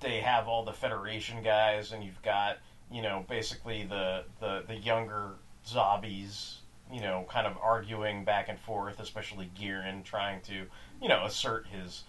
[0.01, 2.57] they have all the Federation guys and you've got
[2.91, 5.35] you know basically the the the younger
[5.67, 6.60] Zabis
[6.93, 10.67] you know, kind of arguing back and forth, especially Gihren trying to,
[11.01, 12.05] you know, assert his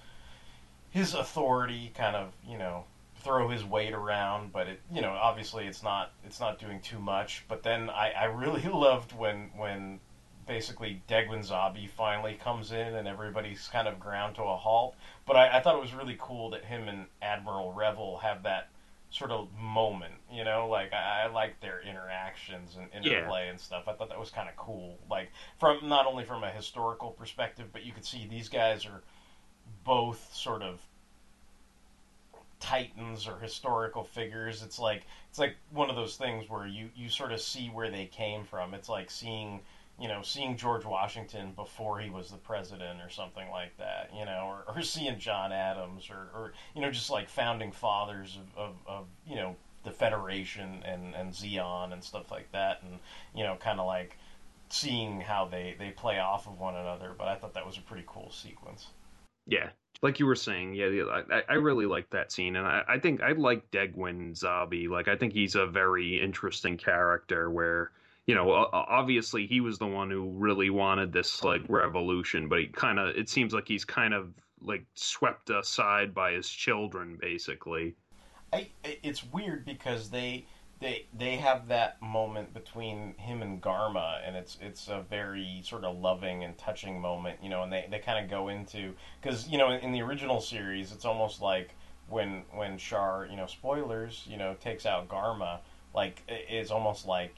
[0.89, 2.83] his authority, kind of, you know,
[3.15, 6.99] throw his weight around, but it, you know, obviously it's not it's not doing too
[6.99, 7.45] much.
[7.47, 9.99] But then I, I really loved when when
[10.45, 14.95] basically Degwin Zabi finally comes in and everybody's kind of ground to a halt.
[15.25, 18.69] But I, I thought it was really cool that him and Admiral Revil have that
[19.12, 23.32] sort of moment, you know, like I, I like their interactions and Yeah.
[23.32, 23.84] interplay and stuff.
[23.88, 27.67] I thought that was kind of cool, like from not only from a historical perspective,
[27.71, 29.02] but you could see these guys are
[29.84, 30.80] both sort of
[32.60, 34.62] titans or historical figures.
[34.62, 37.89] It's like it's like one of those things where you you sort of see where
[37.89, 38.74] they came from.
[38.74, 39.62] It's like seeing
[40.01, 44.25] you know, seeing George Washington before he was the president or something like that, you
[44.25, 48.57] know, or, or seeing John Adams or, or, you know, just like founding fathers of,
[48.57, 52.81] of, of you know, the Federation and, and Zeon and stuff like that.
[52.81, 52.97] And,
[53.35, 54.17] you know, kind of like
[54.69, 57.13] seeing how they, they play off of one another.
[57.15, 58.87] But I thought that was a pretty cool sequence.
[59.47, 59.69] Yeah,
[60.01, 62.99] like you were saying, yeah, yeah I, I really like that scene, and I, I
[62.99, 64.87] think I like Degwin Zabi.
[64.87, 67.49] Like, I think he's a very interesting character.
[67.49, 67.91] Where
[68.31, 72.67] you know, obviously he was the one who really wanted this like revolution, but he
[72.67, 77.93] kind of it seems like he's kind of like swept aside by his children, basically.
[78.53, 80.45] I, it's weird because they
[80.79, 85.83] they they have that moment between him and Garma, and it's it's a very sort
[85.83, 87.63] of loving and touching moment, you know.
[87.63, 90.93] And they, they kind of go into because you know in, in, the original series,
[90.93, 91.71] it's almost like
[92.07, 95.59] when when Char, you know, spoilers, you know, takes out Garma,
[95.93, 97.35] like it's almost like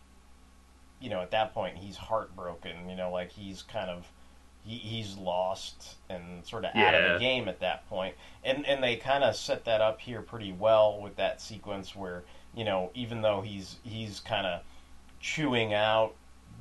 [1.04, 4.08] you know at that point he's heartbroken, you know, like he's kind of
[4.64, 6.88] he, he's lost and sort of yeah.
[6.88, 10.00] out of the game at that point, and and they kind of set that up
[10.00, 12.24] here pretty well with that sequence where
[12.56, 14.62] you know, even though he's he's kind of
[15.20, 16.16] chewing out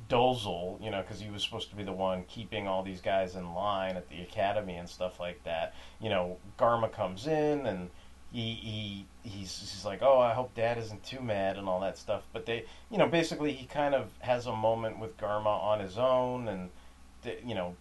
[0.09, 3.35] Dozel, you know, because he was supposed to be the one keeping all these guys
[3.35, 5.73] in line at the academy and stuff like that.
[6.01, 7.89] You know, Garma comes in and
[8.33, 11.97] he he he's he's like, oh, I hope Dad isn't too mad and all that
[11.99, 12.23] stuff.
[12.33, 15.99] But they, you know, basically he kind of has a moment with Garma on his
[15.99, 16.69] own, and
[17.45, 17.75] you know,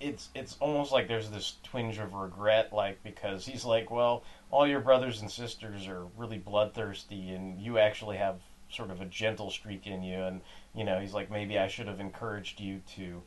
[0.00, 4.68] it's it's almost like there's this twinge of regret, like because he's like, well, all
[4.68, 8.36] your brothers and sisters are really bloodthirsty, and you actually have
[8.70, 10.42] sort of a gentle streak in you, and
[10.76, 13.20] you know, he's like, maybe I should have encouraged you to,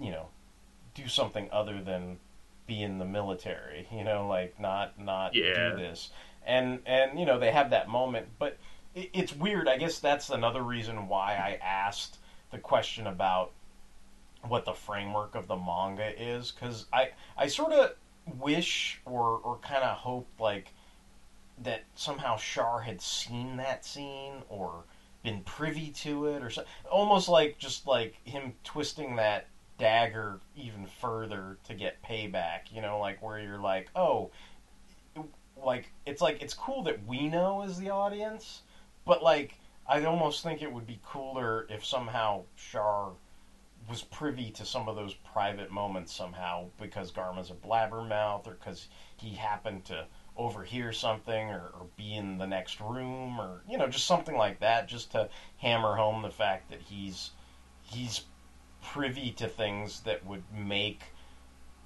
[0.00, 0.28] you know,
[0.94, 2.18] do something other than
[2.66, 5.70] be in the military, you know, like not not yeah.
[5.70, 6.10] do this,
[6.46, 8.58] and and you know they have that moment, but
[8.94, 9.68] it, it's weird.
[9.68, 12.18] I guess that's another reason why I asked
[12.50, 13.52] the question about
[14.46, 17.94] what the framework of the manga is because I I sort of
[18.38, 20.72] wish or or kind of hope like
[21.58, 24.84] that somehow Char had seen that scene or
[25.22, 29.46] been privy to it or so, almost like just like him twisting that
[29.82, 34.30] dagger even further to get payback you know like where you're like oh
[35.56, 38.62] like it's like it's cool that we know as the audience
[39.04, 43.10] but like I almost think it would be cooler if somehow Char
[43.88, 48.86] was privy to some of those private moments somehow because Garma's a blabbermouth or because
[49.16, 53.88] he happened to overhear something or, or, be in the next room or you know
[53.88, 57.32] just something like that just to hammer home the fact that he's
[57.82, 58.20] he's
[58.82, 61.02] privy to things that would make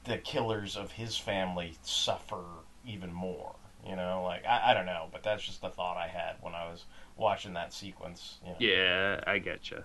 [0.04, 2.42] the killers of his family suffer
[2.84, 3.54] even more
[3.86, 6.54] you know like I, I don't know but that's just the thought I had when
[6.54, 6.84] I was
[7.16, 8.56] watching that sequence you know?
[8.58, 9.84] yeah I get you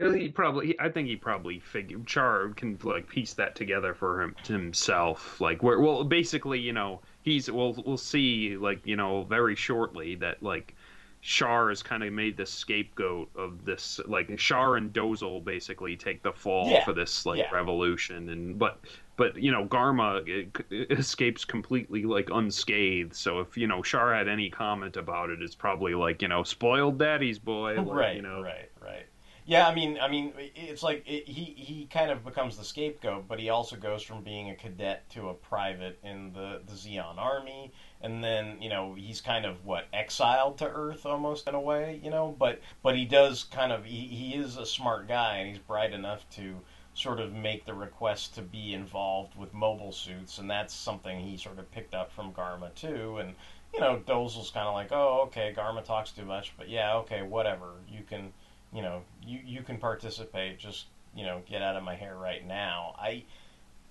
[0.00, 4.34] he probably, I think he probably figured Char can like piece that together for him
[4.46, 5.40] himself.
[5.40, 10.14] Like, where, well, basically, you know, he's we'll we'll see like you know very shortly
[10.16, 10.74] that like
[11.22, 14.00] Char has kind of made the scapegoat of this.
[14.06, 16.84] Like Char and Dozel basically take the fall yeah.
[16.84, 17.50] for this like yeah.
[17.52, 18.80] revolution, and but
[19.16, 23.14] but you know Garma eh, eh, escapes completely like unscathed.
[23.14, 26.42] So if you know Char had any comment about it, it's probably like you know
[26.42, 28.16] spoiled daddy's boy, like, right?
[28.16, 29.06] You know, right, right.
[29.44, 33.26] Yeah, I mean, I mean, it's like it, he he kind of becomes the scapegoat,
[33.28, 37.18] but he also goes from being a cadet to a private in the the Zeon
[37.18, 41.60] army, and then you know he's kind of what exiled to Earth almost in a
[41.60, 42.34] way, you know.
[42.38, 45.92] But but he does kind of he, he is a smart guy, and he's bright
[45.92, 46.56] enough to
[46.94, 51.36] sort of make the request to be involved with mobile suits, and that's something he
[51.36, 53.34] sort of picked up from Garma too, and.
[53.72, 57.22] You know, Dozel's kind of like, oh, okay, Garma talks too much, but yeah, okay,
[57.22, 57.68] whatever.
[57.88, 58.32] You can,
[58.72, 60.58] you know, you you can participate.
[60.58, 62.96] Just you know, get out of my hair right now.
[62.98, 63.24] I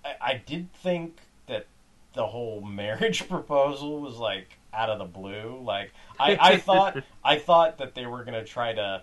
[0.04, 1.66] I, I did think that
[2.14, 5.60] the whole marriage proposal was like out of the blue.
[5.62, 9.02] Like I, I thought I thought that they were gonna try to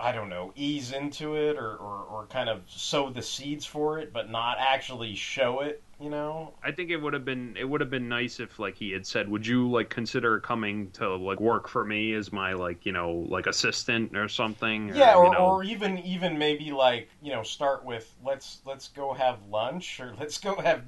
[0.00, 4.00] I don't know, ease into it or, or, or kind of sow the seeds for
[4.00, 6.52] it, but not actually show it you know?
[6.62, 9.06] I think it would have been it would have been nice if like he had
[9.06, 12.92] said would you like consider coming to like work for me as my like you
[12.92, 14.90] know like assistant or something?
[14.90, 15.38] Or, yeah or, you know...
[15.38, 20.12] or even even maybe like you know start with let's let's go have lunch or
[20.18, 20.82] let's go have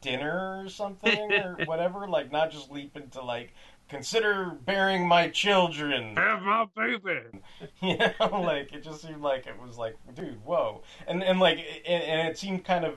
[0.00, 3.52] dinner or something or whatever like not just leap into like
[3.88, 7.20] consider bearing my children have my baby
[7.82, 11.58] you know like it just seemed like it was like dude whoa and and like
[11.86, 12.94] and, and it seemed kind of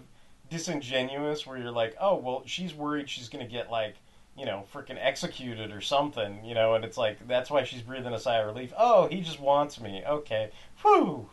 [0.52, 3.96] disingenuous where you're like, oh, well, she's worried she's to get like,
[4.38, 8.14] you know, freaking executed or something, you know, and it's like that's why she's breathing
[8.14, 8.72] a sigh of relief.
[8.78, 10.04] Oh, he just wants me.
[10.06, 10.52] Okay.
[10.84, 11.28] Whew.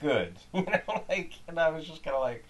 [0.00, 0.36] good.
[0.52, 2.44] You know, like, and I was just kind of like,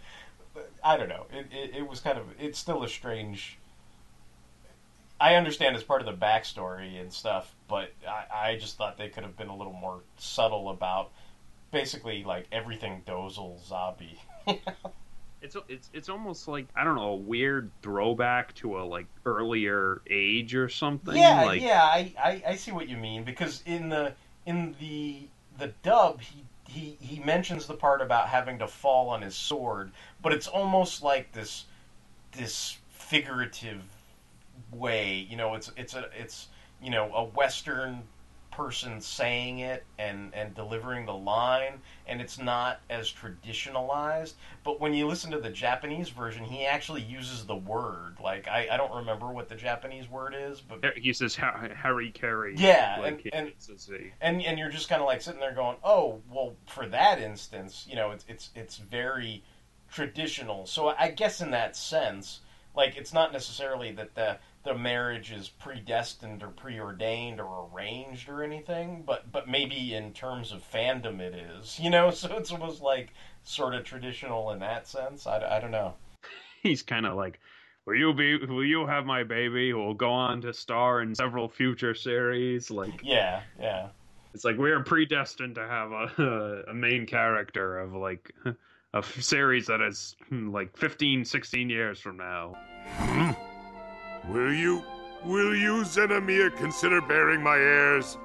[0.83, 1.27] I don't know.
[1.33, 3.59] It, it it was kind of it's still a strange.
[5.21, 9.09] I understand it's part of the backstory and stuff, but I, I just thought they
[9.09, 11.11] could have been a little more subtle about
[11.71, 14.19] basically like everything Dozel Zabi.
[15.45, 20.01] It's it's it's almost like I don't know a weird throwback to a like earlier
[20.09, 21.15] age or something.
[21.15, 24.15] Yeah, like, yeah, I, I, I see what you mean because in the
[24.47, 25.29] in the
[25.59, 29.93] the dub he he he mentions the part about having to fall on his sword,
[30.23, 31.67] but it's almost like this
[32.33, 33.83] this figurative
[34.73, 35.27] way.
[35.29, 36.49] You know, it's it's a it's
[36.83, 38.03] you know a Western
[38.57, 44.95] person saying it and and delivering the line and it's not as traditionalized but when
[44.95, 48.95] you listen to the japanese version he actually uses the word like i, I don't
[48.95, 52.55] remember what the japanese word is but he says ha- hara-kiri.
[52.57, 55.41] Yeah, like, and- and- it's- it's a- and and you're just kind of like sitting
[55.41, 59.43] there going, "Oh, well, for that instance, you know, it's it's it's very
[59.91, 62.41] traditional." So I guess in that sense,
[62.75, 68.43] like it's not necessarily that the the marriage is predestined or preordained or arranged or
[68.43, 72.11] anything, but but maybe in terms of fandom it is, you know.
[72.15, 73.11] So it's almost like
[73.45, 75.27] sort of traditional in that sense.
[75.27, 75.95] I, I don't know.
[76.63, 77.39] he's kind of like,
[77.87, 78.39] "Will you be?
[78.47, 79.71] Will you have my baby?
[79.71, 83.89] Who will go on to star in several future series?" Like, Yeah, yeah.
[84.33, 88.33] it's like we're predestined to have a a main character of like
[88.95, 92.55] a series that is hmm, like 15, 16 years from now.
[94.29, 94.83] Will you,
[95.25, 98.17] will you, Zenomia, consider bearing my heirs?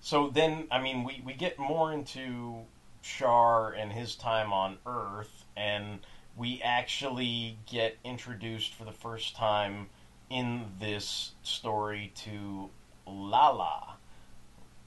[0.00, 2.66] So then, I mean, we, we get more into
[3.02, 6.00] Char and his time on Earth, and
[6.36, 9.88] we actually get introduced for the first time
[10.30, 12.70] in this story to
[13.06, 13.93] Lala.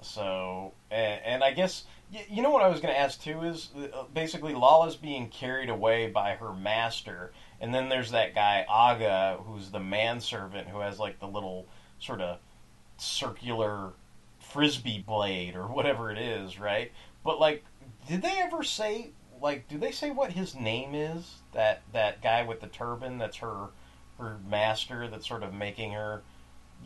[0.02, 1.86] So, and, and I guess,
[2.30, 5.70] you know what I was going to ask too is uh, basically Lala's being carried
[5.70, 11.00] away by her master, and then there's that guy, Aga, who's the manservant who has
[11.00, 11.68] like the little
[12.00, 12.38] sort of
[12.98, 13.94] circular
[14.40, 16.92] frisbee blade or whatever it is, right?
[17.24, 17.66] But like,
[18.08, 21.42] did they ever say like, do they say what his name is?
[21.54, 23.70] That that guy with the turban that's her
[24.18, 26.24] her master that's sort of making her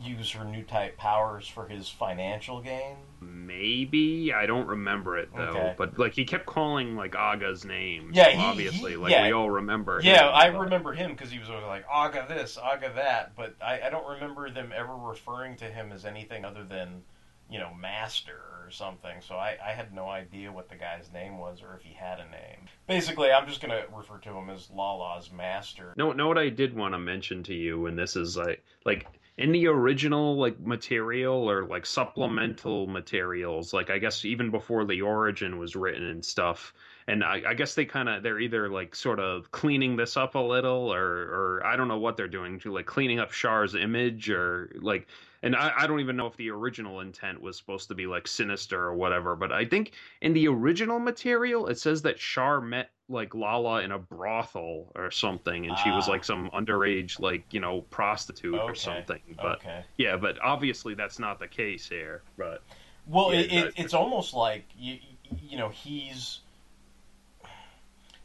[0.00, 2.96] use her new type powers for his financial gain.
[3.20, 5.74] Maybe I don't remember it though, Okay.
[5.76, 8.10] but like he kept calling like Aga's name.
[8.14, 9.26] Yeah, so he- obviously, he- like yeah.
[9.26, 10.00] we all remember.
[10.02, 13.36] Yeah, him, I but- remember him because he was always like Aga this, Aga that,
[13.36, 17.02] but I, I don't remember them ever referring to him as anything other than,
[17.50, 19.16] you know, master or something.
[19.20, 22.18] So I, I had no idea what the guy's name was or if he had
[22.20, 22.66] a name.
[22.86, 25.92] Basically, I'm just gonna refer to him as Lala's master.
[25.96, 26.28] No, no.
[26.28, 29.06] what I did want to mention to you, and this is like like
[29.38, 32.92] in the original like material or like supplemental mm-hmm.
[32.92, 36.74] materials, like I guess even before the origin was written and stuff.
[37.08, 40.34] And I, I guess they kind of they're either like sort of cleaning this up
[40.34, 43.74] a little, or or I don't know what they're doing to like cleaning up Char's
[43.74, 45.08] image, or like
[45.42, 48.28] and I, I don't even know if the original intent was supposed to be like
[48.28, 52.90] sinister or whatever, but I think in the original material it says that Char met
[53.08, 56.12] like Lala in a brothel or something, and she was Ah.
[56.12, 59.20] like some underage like you know prostitute or something.
[59.36, 59.84] But okay.
[59.98, 62.22] yeah, but obviously that's not the case here.
[62.38, 62.62] But
[63.06, 64.98] Well, Yeah, it, it, it's almost like you,
[65.42, 66.40] you know he's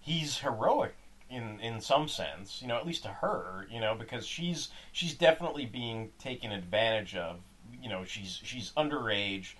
[0.01, 0.95] he's heroic
[1.29, 5.13] in in some sense, you know, at least to her, you know, because she's she's
[5.13, 7.37] definitely being taken advantage of.
[7.81, 9.55] You know, she's she's underage,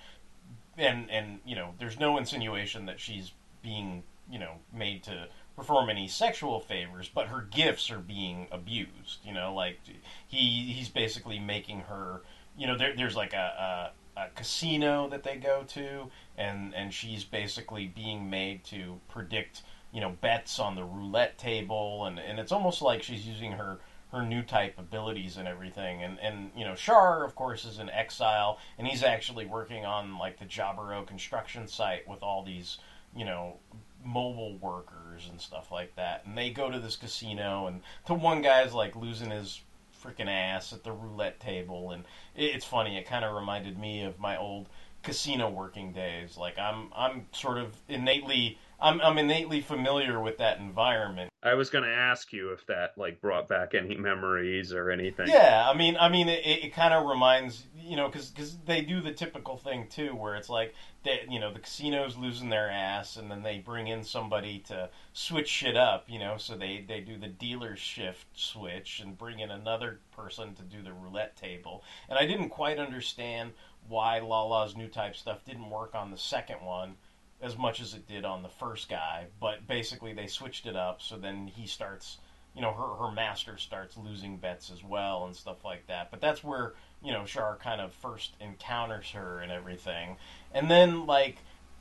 [0.77, 5.89] and and you know, there's no insinuation that she's being you know made to perform
[5.89, 9.19] any sexual favors, but her gifts are being abused.
[9.25, 9.79] You know, like
[10.27, 12.21] he he's basically making her.
[12.57, 16.93] You know, there, there's like a, a a casino that they go to, and and
[16.93, 19.61] she's basically being made to predict
[19.91, 23.79] you know bets on the roulette table, and and it's almost like she's using her
[24.11, 27.89] her new type abilities and everything, and and you know Char of course is in
[27.89, 32.77] exile, and he's actually working on like the Jaburo construction site with all these
[33.15, 33.57] you know
[34.03, 38.41] mobile workers and stuff like that, and they go to this casino, and to one
[38.41, 39.61] guy's like losing his
[40.03, 42.03] freaking ass at the roulette table, and
[42.35, 42.97] it, it's funny.
[42.97, 44.67] It kind of reminded me of my old
[45.03, 46.37] casino working days.
[46.37, 51.31] Like I'm, I'm sort of innately I'm I'm innately familiar with that environment.
[51.41, 55.27] I was going to ask you if that like brought back any memories or anything.
[55.29, 58.81] Yeah, I mean, I mean, it, it kind of reminds you know because because they
[58.81, 62.69] do the typical thing too, where it's like they, you know the casino's losing their
[62.69, 66.83] ass, and then they bring in somebody to switch shit up, you know, so they
[66.87, 71.35] they do the dealer shift switch and bring in another person to do the roulette
[71.35, 73.53] table, and I didn't quite understand
[73.87, 76.95] why Lala's new type stuff didn't work on the second one
[77.41, 81.01] as much as it did on the first guy, but basically they switched it up
[81.01, 82.17] so then he starts,
[82.55, 86.09] you know, her her master starts losing bets as well and stuff like that.
[86.09, 86.73] But that's where,
[87.03, 90.17] you know, Char kind of first encounters her and everything.
[90.53, 91.37] And then like,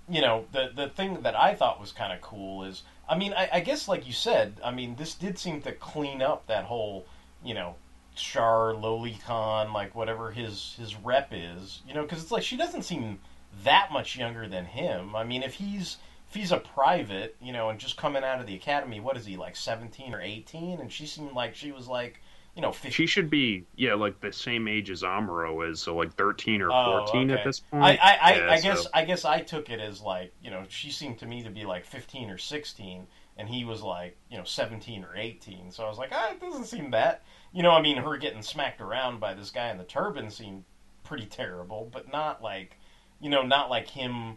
[0.09, 3.33] you know, the the thing that I thought was kind of cool is I mean,
[3.33, 6.65] I, I guess like you said, I mean, this did seem to clean up that
[6.65, 7.07] whole,
[7.43, 7.77] you know,
[8.15, 12.83] Char Lolicon, like whatever his his rep is, you know, because it's like she doesn't
[12.83, 13.21] seem
[13.65, 15.15] that much younger than him.
[15.15, 15.99] I mean, if he's
[16.29, 19.25] if he's a private, you know, and just coming out of the academy, what is
[19.25, 20.81] he like, seventeen or eighteen?
[20.81, 22.21] And she seemed like she was like,
[22.55, 22.91] you know, 15.
[22.91, 26.71] she should be yeah, like the same age as Amuro is, so like thirteen or
[26.71, 27.41] fourteen oh, okay.
[27.41, 27.85] at this point.
[27.85, 30.65] I I, I, Yeah, I guess I guess I took it as like you know
[30.69, 34.39] she seemed to me to be like fifteen or sixteen, and he was like you
[34.39, 35.71] know seventeen or eighteen.
[35.71, 37.23] So I was like, ah, it doesn't seem that.
[37.53, 40.65] You know, I mean, her getting smacked around by this guy in the turban seemed
[41.05, 42.77] pretty terrible, but not like
[43.21, 44.37] you know, not like him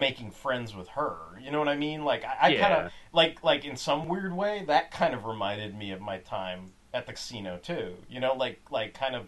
[0.00, 1.16] making friends with her.
[1.42, 2.04] You know what I mean?
[2.04, 5.76] Like I, I kind of like like in some weird way that kind of reminded
[5.76, 7.94] me of my time at the casino too.
[8.08, 9.26] You know, like like kind of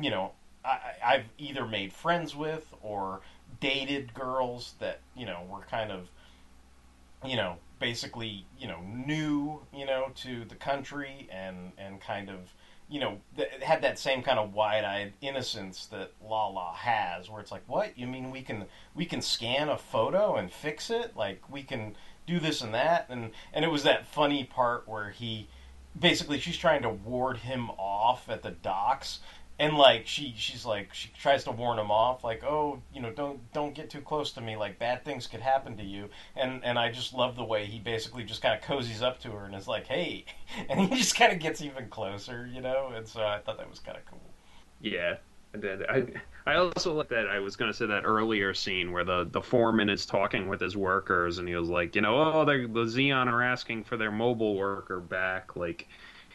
[0.00, 0.32] you know
[0.64, 3.20] I- I've either made friends with or
[3.60, 6.08] dated girls that you know were kind of
[7.24, 12.52] you know basically you know new you know to the country and and kind of
[12.90, 17.52] you know th- had that same kind of wide-eyed innocence that Lala has where it's
[17.52, 17.96] like what?
[17.96, 21.16] You mean we can we can scan a photo and fix it?
[21.16, 21.94] Like we can
[22.26, 23.06] do this and that?
[23.08, 25.48] And and it was that funny part where he
[25.98, 29.20] basically she's trying to ward him off at the docks
[29.60, 33.12] and like she she's like she tries to warn him off like oh you know
[33.12, 34.56] don't don't get too close to me.
[34.56, 36.08] Like bad things could happen to you.
[36.34, 39.30] And and I just love the way he basically just kind of cozies up to
[39.32, 40.24] her and is like hey
[40.68, 42.92] and he just kind of gets even closer you know?
[42.96, 44.18] And so I thought that was kind of cool.
[44.80, 45.16] Yeah,
[45.54, 46.06] I
[46.46, 47.28] I also like that.
[47.28, 50.60] I was going to say that earlier scene where the the foreman is talking with
[50.60, 54.10] his workers, and he was like, you know, oh, the Zeon are asking for their
[54.10, 55.88] mobile worker back, like.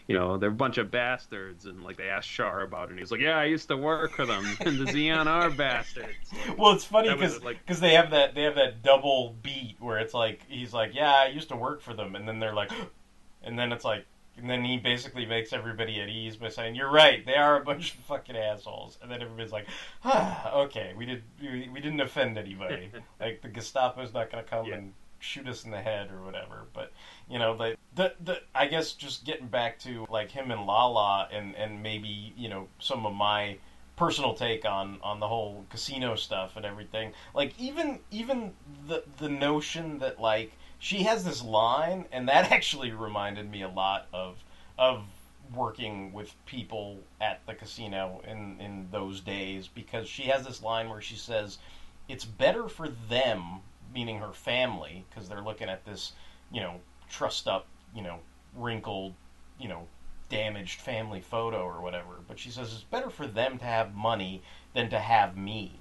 [0.08, 3.00] You know, they're a bunch of bastards, and like they asked Char about it, and
[3.00, 6.32] he was like, "Yeah, I used to work for them, and the Zeon are bastards."
[6.58, 10.14] well it's funny because like- they have that they have that double beat where it's
[10.14, 12.72] like he's like yeah I used to work for them and then they're like
[13.44, 14.06] and then it's like
[14.38, 17.64] and then he basically makes everybody at ease by saying you're right they are a
[17.64, 19.68] bunch of fucking assholes and then everybody's like
[20.04, 24.50] ah okay we did we, we didn't offend anybody like the Gestapo's not going to
[24.50, 26.92] come and shoot us in the head or whatever but
[27.30, 31.28] you know the, the the I guess just getting back to like him and Lala
[31.32, 33.58] and and maybe you know some of my
[33.96, 37.14] personal take on on the whole casino stuff and everything.
[37.34, 38.54] Like even even
[38.88, 43.70] the the notion that like she has this line and that actually reminded me a
[43.70, 44.44] lot of
[44.78, 45.06] of
[45.54, 50.90] working with people at the casino in in those days because she has this line
[50.90, 51.60] where she says
[52.08, 53.60] it's better for them
[53.94, 56.14] meaning her family because they're looking at this
[56.52, 58.20] you know trussed up you know
[58.56, 59.14] wrinkled
[59.60, 59.88] you know
[60.30, 64.42] damaged family photo or whatever but she says it's better for them to have money
[64.74, 65.80] than to have me.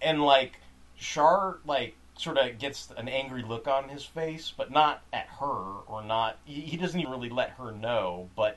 [0.00, 0.60] And like
[0.96, 5.80] Char like sort of gets an angry look on his face but not at her
[5.86, 8.56] or not he, doesn't even really let her know but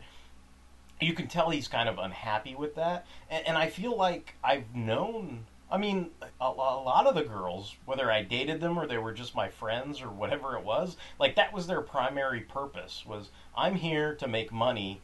[1.02, 3.06] you can tell he's kind of unhappy with that.
[3.30, 6.10] And, and i feel like i've known i mean
[6.40, 10.02] a, lot of the girls whether i dated them or they were just my friends
[10.02, 14.52] or whatever it was like that was their primary purpose was i'm here to make
[14.52, 15.02] money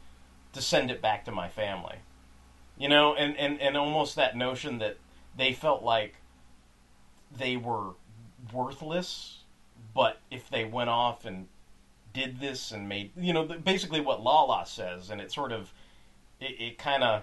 [0.54, 1.96] to send it back to my family.
[2.78, 4.96] You know and, and, and almost that notion that
[5.36, 6.16] they felt like
[7.36, 7.90] they were
[8.52, 9.38] worthless
[9.94, 11.46] but if they went off and
[12.12, 15.72] did this and made you know basically what Lala says and it sort of
[16.40, 17.22] it, it kind of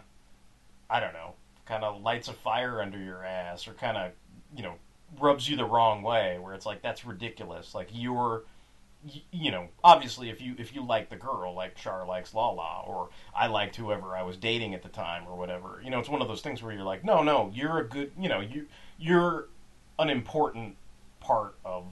[0.89, 1.33] I don't know
[1.71, 4.11] kind of lights a fire under your ass or kind of
[4.55, 4.73] you know
[5.19, 7.73] rubs you the wrong way where it's like that's ridiculous.
[7.73, 8.43] Like you're
[9.31, 13.09] you know obviously if you if you like the girl like Char likes Lala or
[13.33, 16.21] I liked whoever I was dating at the time or whatever you know it's one
[16.21, 18.67] of those things where you're like no no you're a good you know you
[18.99, 19.47] you're
[19.97, 20.75] an important
[21.19, 21.85] part of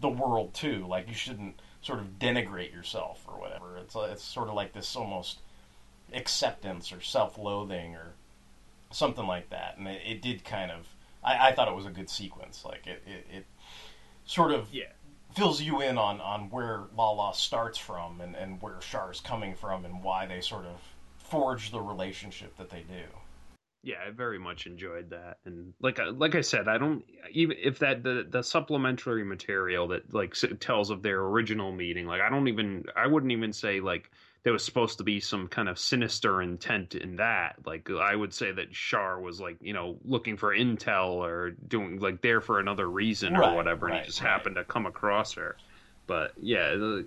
[0.00, 0.86] the world too.
[0.88, 3.76] Like you shouldn't sort of denigrate yourself or whatever.
[3.78, 5.40] It's it's sort of like this almost
[6.12, 8.14] acceptance or self-loathing or
[8.90, 10.86] something like that and it, it did kind of
[11.22, 13.46] I, I thought it was a good sequence like it, it, it
[14.24, 14.84] sort of Yeah.
[15.36, 19.84] fills you in on on where Lala starts from and and where Char's coming from
[19.84, 20.80] and why they sort of
[21.18, 23.04] forge the relationship that they do.
[23.82, 27.56] Yeah, I very much enjoyed that, and like I- like I said, I don't even
[27.62, 32.28] if that the the supplementary material that like tells of their original meeting, like I
[32.28, 34.10] don't even I wouldn't even say like
[34.42, 37.56] there was supposed to be some kind of sinister intent in that.
[37.66, 41.98] Like I would say that Char was like you know looking for intel or doing
[42.00, 44.30] like there for another reason Right, or whatever, and he just right.
[44.30, 45.56] happened to come across her.
[46.06, 47.02] But yeah.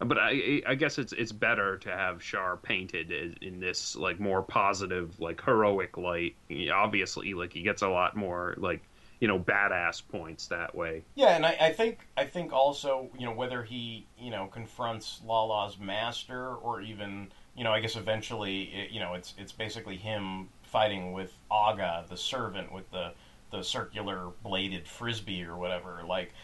[0.00, 4.20] But I, I guess it's it's better to have Char painted in- in this like
[4.20, 6.34] more positive, like heroic light.
[6.72, 8.82] Obviously, like he gets a lot more like
[9.24, 11.02] you know badass points that way.
[11.14, 15.22] Yeah, and I, I think I think also you know whether he you know confronts
[15.26, 19.96] Lala's master or even you know I guess eventually it, you know it's it's basically
[19.96, 23.14] him fighting with Aga the servant with the
[23.50, 26.34] the circular bladed frisbee or whatever like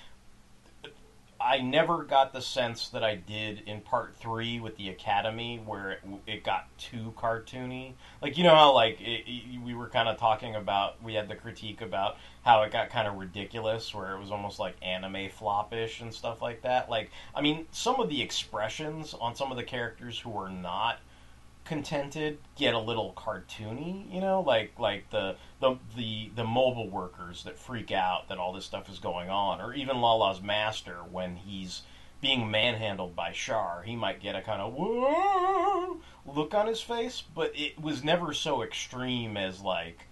[1.50, 5.90] I never got the sense that I did in part three with the Academy, where
[5.90, 7.94] it, it got too cartoony.
[8.22, 11.26] Like you know how like it, it- we were kind of talking about, we had
[11.26, 15.28] the critique about how it got kind of ridiculous, where it was almost like anime
[15.28, 16.88] floppish and stuff like that.
[16.88, 21.00] Like I mean, some of the expressions on some of the characters who were not
[21.70, 27.44] contented get a little cartoony, you know, like like the the the the mobile workers
[27.44, 31.36] that freak out that all this stuff is going on, or even Lala's master when
[31.36, 31.82] he's
[32.20, 34.74] being manhandled by Char, he might get a kind of
[36.26, 40.08] look on his face, but it was never so extreme as like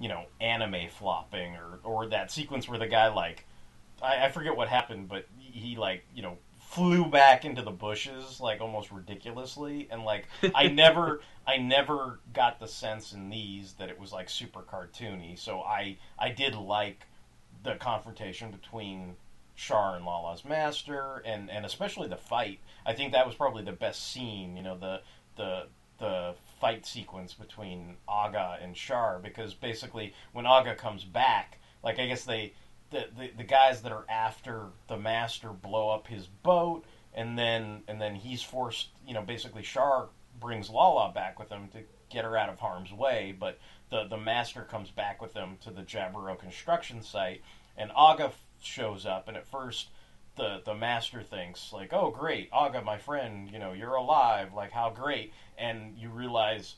[0.00, 3.44] you know anime flopping or or that sequence where the guy like
[4.02, 6.36] I, I forget what happened, but he like you know
[6.76, 12.60] flew back into the bushes like almost ridiculously, and like I never I never got
[12.60, 15.38] the sense in these that it was like super cartoony.
[15.38, 17.06] So I I did like
[17.62, 19.16] the confrontation between
[19.56, 22.60] Char and Lala's master, and and especially the fight.
[22.84, 24.54] I think that was probably the best scene.
[24.54, 25.00] You know the
[25.36, 25.68] the
[25.98, 32.06] the fight sequence between Aga and Char because basically when Aga comes back, like I
[32.06, 32.52] guess they
[32.90, 36.84] the, the the guys that are after the master blow up his boat
[37.14, 40.08] and then and then he's forced you know basically Char
[40.40, 41.78] brings Lala back with him to
[42.10, 43.58] get her out of harm's way but
[43.90, 47.42] the the master comes back with them to the Jaburo construction site
[47.76, 48.32] and Aga
[48.62, 49.88] shows up and at first
[50.36, 54.70] the the master thinks like oh great Aga my friend you know you're alive like
[54.70, 56.76] how great and you realize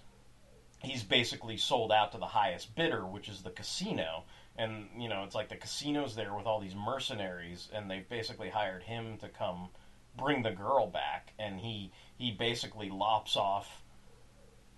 [0.82, 4.24] he's basically sold out to the highest bidder, which is the casino.
[4.58, 8.50] And you know, it's like the casino's there with all these mercenaries, and they've basically
[8.50, 9.68] hired him to come
[10.16, 11.32] bring the girl back.
[11.38, 13.82] And he he basically lops off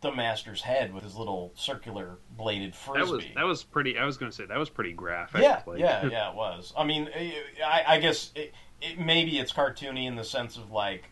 [0.03, 3.07] the master's head with his little circular bladed frisbee.
[3.07, 3.99] That was that was pretty.
[3.99, 5.43] I was going to say that was pretty graphic.
[5.43, 6.73] Yeah, like- yeah, yeah, it was.
[6.77, 7.33] I mean, eh,
[7.65, 11.05] I, I guess it, it maybe it's cartoony in the sense of like,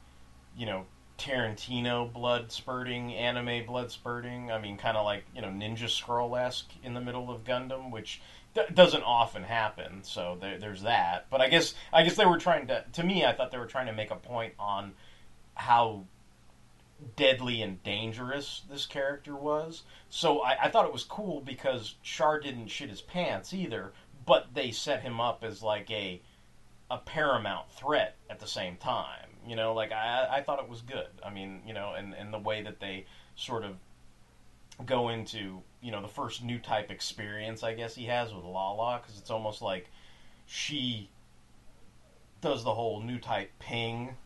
[0.57, 0.87] you know,
[1.19, 4.51] Tarantino blood spurting, anime blood spurting.
[4.51, 7.91] I mean, kind of like you know Ninja Scroll esque in the middle of Gundam,
[7.91, 8.21] which
[8.75, 10.03] doesn't often happen.
[10.03, 11.27] So there, there's that.
[11.31, 12.85] But I guess I guess they were trying to.
[12.95, 14.95] To me, I thought they were trying to make a point on
[15.55, 16.05] how
[17.17, 19.83] deadly and dangerous this character was.
[20.09, 23.93] So I, I thought it was cool because Char didn't shit his pants either,
[24.27, 26.21] but they set him up as like a
[26.91, 29.29] a paramount threat at the same time.
[29.47, 31.09] You know, like I, I thought it was good.
[31.25, 33.77] I mean, you know, and, and the way that they sort of
[34.87, 39.01] go into, you know, the first new type experience, I guess he has with Lala,
[39.03, 39.91] because it's almost like
[40.47, 41.09] she
[42.41, 44.17] does the whole new type ping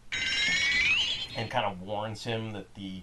[1.37, 3.03] and kind of warns him that the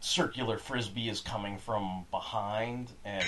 [0.00, 3.24] circular frisbee is coming from behind and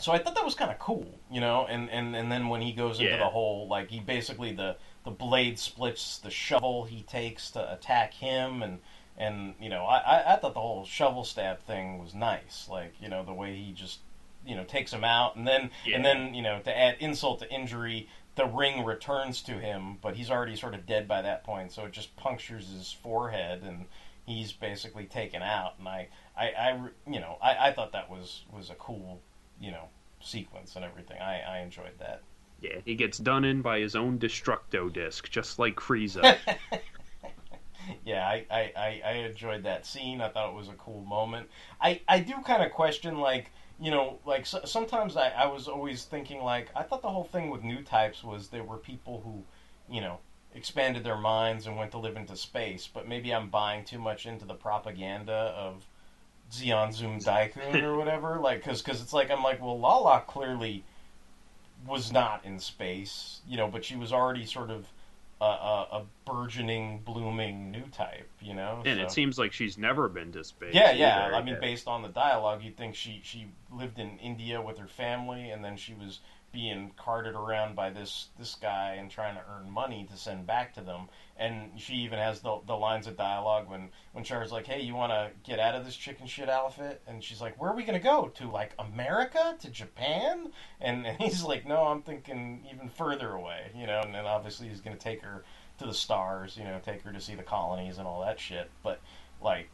[0.00, 2.60] so I thought that was kind of cool, you know, and, and, and then when
[2.60, 3.18] he goes into Yeah.
[3.18, 8.14] the whole like he basically the the blade splits the shovel he takes to attack
[8.14, 8.78] him and
[9.18, 12.68] and you know I, I, I thought the whole shovel stab thing was nice.
[12.70, 13.98] Like you know the way he just
[14.46, 15.36] you know takes him out.
[15.36, 19.52] And then and then you know to add insult to injury the ring returns to
[19.52, 21.72] him but he's already sort of dead by that point.
[21.72, 23.86] So it just punctures his forehead and
[24.24, 25.74] he's basically taken out.
[25.78, 29.20] And I I, I you know I, I thought that was was a cool
[29.60, 29.88] you know
[30.20, 31.20] sequence and everything.
[31.20, 32.22] I, I enjoyed that.
[32.60, 36.36] Yeah, he gets done in by his own destructo disc, just like Frieza.
[38.04, 40.20] yeah, I, I, I, enjoyed that scene.
[40.20, 41.48] I thought it was a cool moment.
[41.80, 45.68] I, I do kind of question, like, you know, like so, sometimes I, I was
[45.68, 49.22] always thinking, like, I thought the whole thing with new types was there were people
[49.24, 49.44] who,
[49.92, 50.18] you know,
[50.54, 54.26] expanded their minds and went to live into space, but maybe I'm buying too much
[54.26, 55.86] into the propaganda of
[56.50, 58.40] Zeon Zum Deikun or whatever.
[58.40, 60.84] Like, because cause it's like, I'm like, well, Lala clearly
[61.86, 64.86] was not in space, you know, but she was already sort of
[65.40, 68.28] a, a, a burgeoning, blooming new type.
[68.40, 70.74] You know, And So- it seems like she's never been to space.
[70.74, 71.26] yeah, yeah.
[71.26, 71.34] either.
[71.34, 74.88] I mean, based on the dialogue, you'd think she she lived in India with her
[74.88, 76.20] family, and then she was
[76.52, 80.74] being carted around by this this guy and trying to earn money to send back
[80.74, 81.08] to them.
[81.36, 84.94] And she even has the the lines of dialogue when when Char's like, "Hey, you
[84.94, 87.84] want to get out of this chicken shit outfit?" And she's like, "Where are we
[87.84, 88.50] gonna go to?
[88.50, 89.56] Like America?
[89.60, 94.14] To Japan?" And, and he's like, "No, I'm thinking even further away." You know, and
[94.14, 95.44] then obviously he's gonna take her
[95.78, 96.56] to the stars.
[96.56, 98.70] You know, take her to see the colonies and all that shit.
[98.82, 99.00] But
[99.40, 99.68] like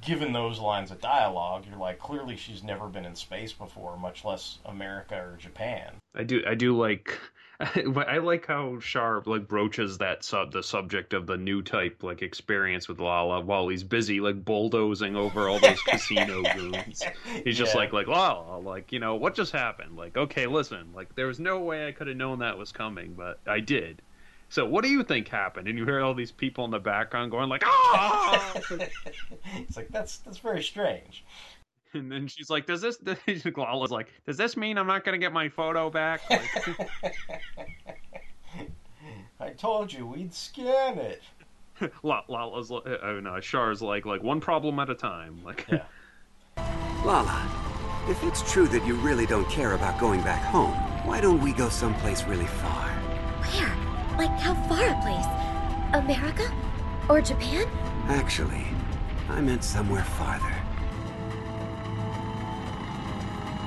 [0.00, 4.24] given those lines of dialogue, you're like, clearly she's never been in space before, much
[4.24, 5.92] less America or Japan.
[6.14, 7.18] I do I do like
[7.60, 12.22] I like how Sharp like broaches that sub the subject of the new type like
[12.22, 17.02] experience with Lala while he's busy like bulldozing over all those casino goons.
[17.44, 17.80] He's just Yeah.
[17.80, 21.38] like like Lala like you know what just happened like okay listen like there was
[21.40, 24.02] no way I could have known that was coming but I did.
[24.54, 25.66] So what do you think happened?
[25.66, 28.52] And you hear all these people in the background going like ah.
[29.56, 31.24] it's like that's that's very strange.
[31.92, 32.98] And then she's like, "Does this?"
[33.56, 36.88] Lala's like, "Does this mean I'm not gonna get my photo back?" Like,
[39.40, 41.22] I told you we'd scan it.
[42.04, 45.42] Lala's, li- oh no, Char's like, like one problem at a time.
[45.44, 45.66] Like,
[47.04, 47.50] Lala,
[48.08, 50.74] if it's true that you really don't care about going back home,
[51.04, 52.83] why don't we go someplace really far?
[54.16, 54.28] Where?
[54.28, 55.26] Like, how far a place?
[55.94, 56.52] America?
[57.08, 57.66] Or Japan?
[58.06, 58.64] Actually,
[59.28, 60.54] I meant somewhere farther.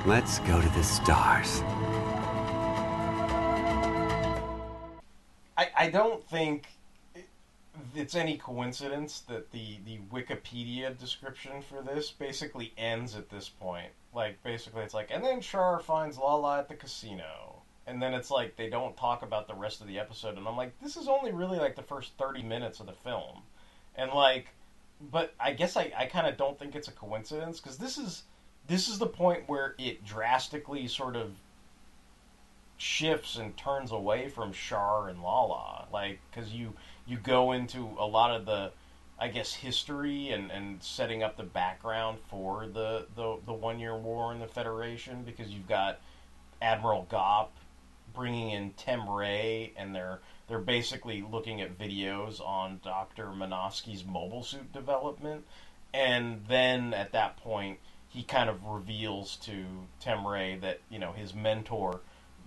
[0.06, 1.62] Let's go to the stars.
[5.56, 6.66] I, I don't think
[7.94, 13.90] it's any coincidence that the, the Wikipedia description for this basically ends at this point.
[14.14, 17.57] Like, basically, it's like, and then Char finds Lala at the casino.
[17.88, 20.36] And then it's like, they don't talk about the rest of the episode.
[20.36, 23.42] And I'm like, this is only really like the first 30 minutes of the film.
[23.96, 24.48] And like,
[25.10, 28.24] but I guess I, I kind of don't think it's a coincidence because this is
[28.66, 31.30] this is the point where it drastically sort of
[32.76, 36.74] shifts and turns away from Char and Lala, like because you
[37.06, 38.72] you go into a lot of the
[39.20, 43.96] I guess history and, and setting up the background for the, the, the one year
[43.96, 45.98] war in the Federation because you've got
[46.62, 47.50] Admiral Gopp
[48.14, 53.26] bringing in Tem Ray and they're they're basically looking at videos on Dr.
[53.26, 55.44] Minovsky's mobile suit development
[55.92, 57.78] and then at that point
[58.08, 59.64] he kind of reveals to
[60.00, 62.00] Tem Ray that you know his mentor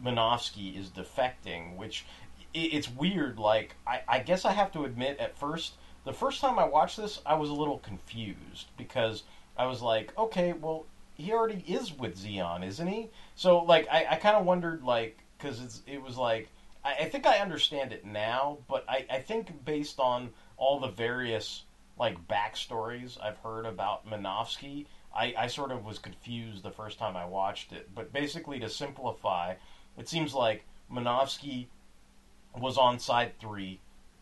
[0.04, 2.06] Minovsky is defecting, which
[2.54, 3.40] it's weird.
[3.40, 5.74] Like I, I guess I have to admit, at first,
[6.06, 9.24] the first time I watched this, I was a little confused because
[9.58, 10.86] I was like, okay, well,
[11.16, 13.10] he already is with Zeon, isn't he?
[13.36, 16.50] So like I, I kind of wondered like because it was like
[16.84, 20.90] I, I think I understand it now, but I, I think based on all the
[20.90, 21.64] various
[21.98, 24.86] like backstories I've heard about Minovsky,
[25.16, 27.90] I, I sort of was confused the first time I watched it.
[27.94, 29.56] But basically, to simplify,
[29.98, 31.68] it seems like Minovsky
[32.58, 33.80] was on side three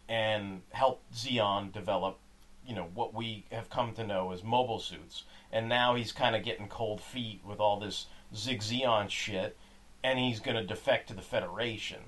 [0.08, 2.18] and helped Zeon develop,
[2.66, 5.24] you know, what we have come to know as mobile suits.
[5.52, 9.56] And now he's kind of getting cold feet with all this Sieg Zeon shit,
[10.04, 12.00] and he's going to defect to the Federation.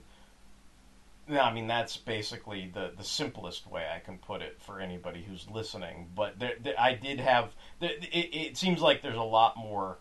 [1.28, 5.24] Now, I mean, that's basically the, the simplest way I can put it for anybody
[5.24, 6.10] who's listening.
[6.16, 7.54] But there, there, I did have.
[7.80, 10.00] There, it, it seems like there's a lot more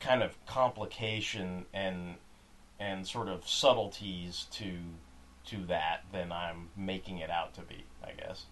[0.00, 2.16] kind of complication and
[2.78, 4.78] and sort of subtleties to
[5.46, 7.84] to that than I'm making it out to be.
[8.02, 8.46] I guess.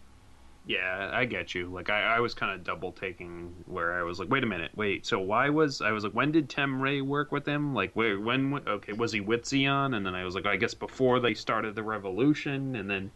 [0.65, 1.67] Yeah, I get you.
[1.67, 4.71] Like, I, I was kind of double taking where I was like, wait a minute,
[4.77, 5.05] wait.
[5.07, 7.75] So why was I was like, when did Tem Ray work with him?
[7.75, 8.61] Like, where when?
[8.67, 9.97] Okay, was he with Zeon?
[9.97, 13.11] And then I was like, I guess before they started the revolution, and then.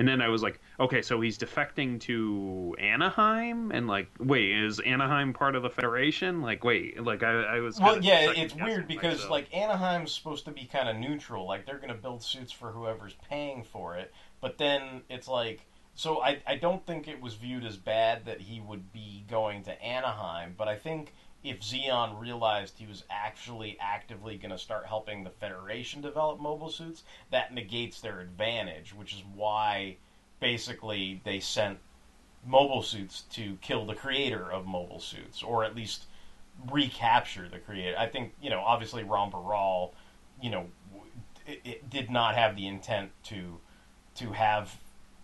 [0.00, 4.78] And then I was like, okay, so he's defecting to Anaheim, and like, wait, is
[4.78, 6.40] Anaheim part of the Federation?
[6.40, 7.80] Like, wait, like I, I was.
[7.80, 9.30] Well, yeah, it's weird because myself.
[9.30, 11.48] like Anaheim's supposed to be kind of neutral.
[11.48, 14.12] Like they're going to build suits for whoever's paying for it.
[14.40, 15.66] But then it's like
[15.98, 19.64] so I I don't think it was viewed as bad that he would be going
[19.64, 24.86] to Anaheim, but I think if Zeon realized he was actually actively going to start
[24.86, 29.96] helping the Federation develop mobile suits, that negates their advantage, which is why
[30.38, 31.78] basically they sent
[32.46, 36.06] mobile suits to kill the creator of mobile suits, or at least
[36.70, 37.98] recapture the creator.
[37.98, 39.94] I think you know, obviously, Ramba Ral,
[40.40, 40.66] you know,
[41.44, 43.58] it, it did not have the intent to
[44.14, 44.78] to have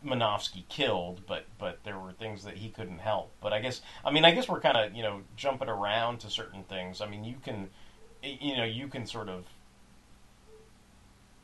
[0.05, 3.33] Minovsky killed, but but there were things that he couldn't help.
[3.41, 6.31] But I guess I mean I guess we're kind of you know jumping around to
[6.31, 7.01] certain things.
[7.01, 7.71] I mean you can
[8.23, 9.45] you know you can sort of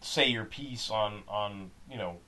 [0.00, 2.18] say your piece on on you know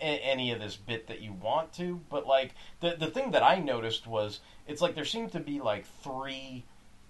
[0.00, 3.58] any of this bit that you want to, but like the the thing that I
[3.58, 6.64] noticed was it's like there seemed to be like three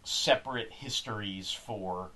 [0.05, 2.11] separate histories for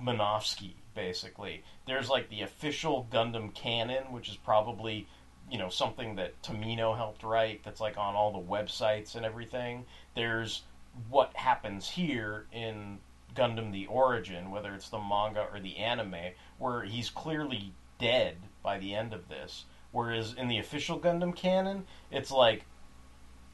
[0.00, 1.62] Minovsky basically.
[1.86, 5.06] There's like the official Gundam canon, which is probably
[5.50, 9.86] you know something that Tomino helped write that's like on all the websites and everything.
[10.14, 10.62] There's
[11.08, 12.98] what happens here in
[13.34, 18.78] Gundam the Origin, whether it's the manga or the anime, where he's clearly dead by
[18.78, 19.64] the end of this.
[19.92, 22.64] Whereas in the official Gundam canon, it's like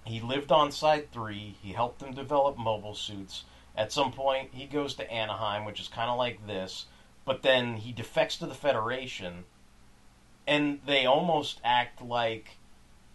[0.05, 3.45] he lived on Side 3, he helped them develop mobile suits.
[3.77, 6.87] At some point, he goes to Anaheim, which is kind of like this,
[7.25, 9.45] but then he defects to the Federation,
[10.47, 12.57] and they almost act like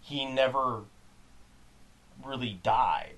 [0.01, 0.81] he never
[2.23, 3.15] really died.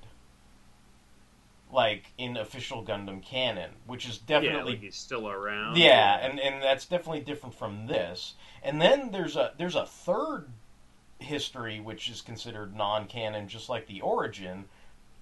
[1.72, 5.78] Like in official Gundam canon, which is yeah, definitely like he's still around.
[5.78, 8.34] yeah, and, and that's definitely different from this.
[8.62, 10.50] And then there's a there's a third
[11.20, 14.66] history which is considered non-canon, just like the origin,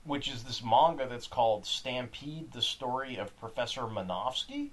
[0.05, 4.69] which is this manga that's called Stampede: The Story of Professor Minovsky,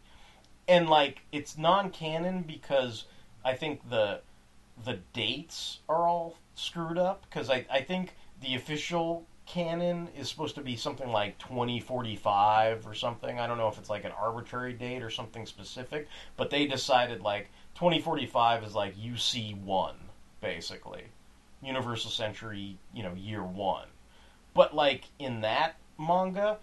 [0.66, 3.04] and like it's non-canon because
[3.46, 4.20] I think the
[4.84, 10.56] the dates are all screwed up because I I think the official canon is supposed
[10.56, 13.38] to be something like 2045 or something.
[13.38, 17.22] I don't know if it's like an arbitrary date or something specific, but they decided
[17.22, 19.94] like 2045 is like UC1
[20.40, 21.04] basically.
[21.62, 23.86] Universal Century, you know, year 1.
[24.54, 26.58] But like in that manga,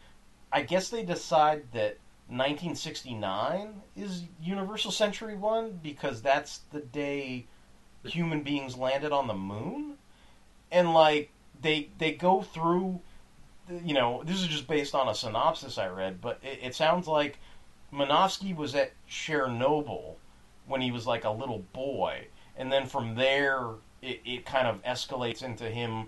[0.51, 1.97] I guess they decide that
[2.27, 7.45] 1969 is Universal Century 1 because that's the day
[8.03, 9.97] human beings landed on the moon.
[10.71, 13.01] And like they they go through
[13.83, 17.07] you know, this is just based on a synopsis I read, but it, it sounds
[17.07, 17.39] like
[17.93, 20.15] Minovsky was at Chernobyl
[20.67, 23.69] when he was like a little boy, and then from there
[24.01, 26.07] it, it kind of escalates into him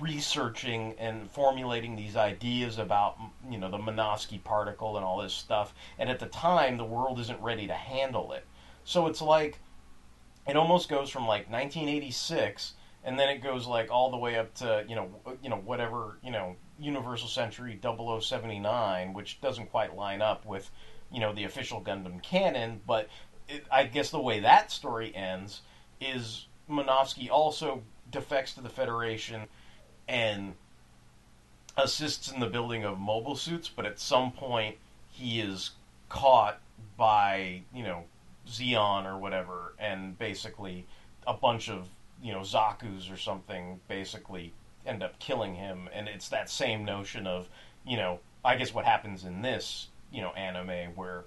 [0.00, 3.18] researching and formulating these ideas about
[3.48, 5.74] you know the Minovsky particle and all this stuff.
[5.98, 8.44] And at the time, the world isn't ready to handle it.
[8.84, 9.58] So it's like
[10.46, 12.74] it almost goes from like 1986
[13.04, 15.08] and then it goes like all the way up to you know
[15.42, 20.70] you know whatever you know Universal Century 0079, which doesn't quite line up with
[21.12, 23.08] you know the official Gundam canon, but
[23.70, 25.62] I guess the way that story ends
[26.00, 29.48] is Minovsky also defects to the Federation
[30.10, 30.54] and
[31.76, 34.76] assists in the building of mobile suits, but at some point
[35.08, 35.70] he is
[36.08, 36.60] caught
[36.96, 38.04] by you know
[38.46, 40.84] Zeon or whatever, and basically
[41.26, 41.88] a bunch of
[42.22, 44.52] you know Zaku's or something basically
[44.84, 47.48] end up killing him, and it's that same notion of
[47.86, 51.24] you know I guess what happens in this you know anime where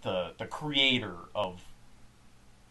[0.00, 1.60] the the creator of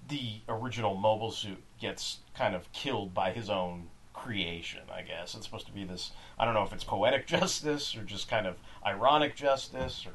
[0.07, 5.35] the original mobile suit gets kind of killed by his own creation, I guess.
[5.35, 8.47] It's supposed to be this I don't know if it's poetic justice or just kind
[8.47, 10.13] of ironic justice or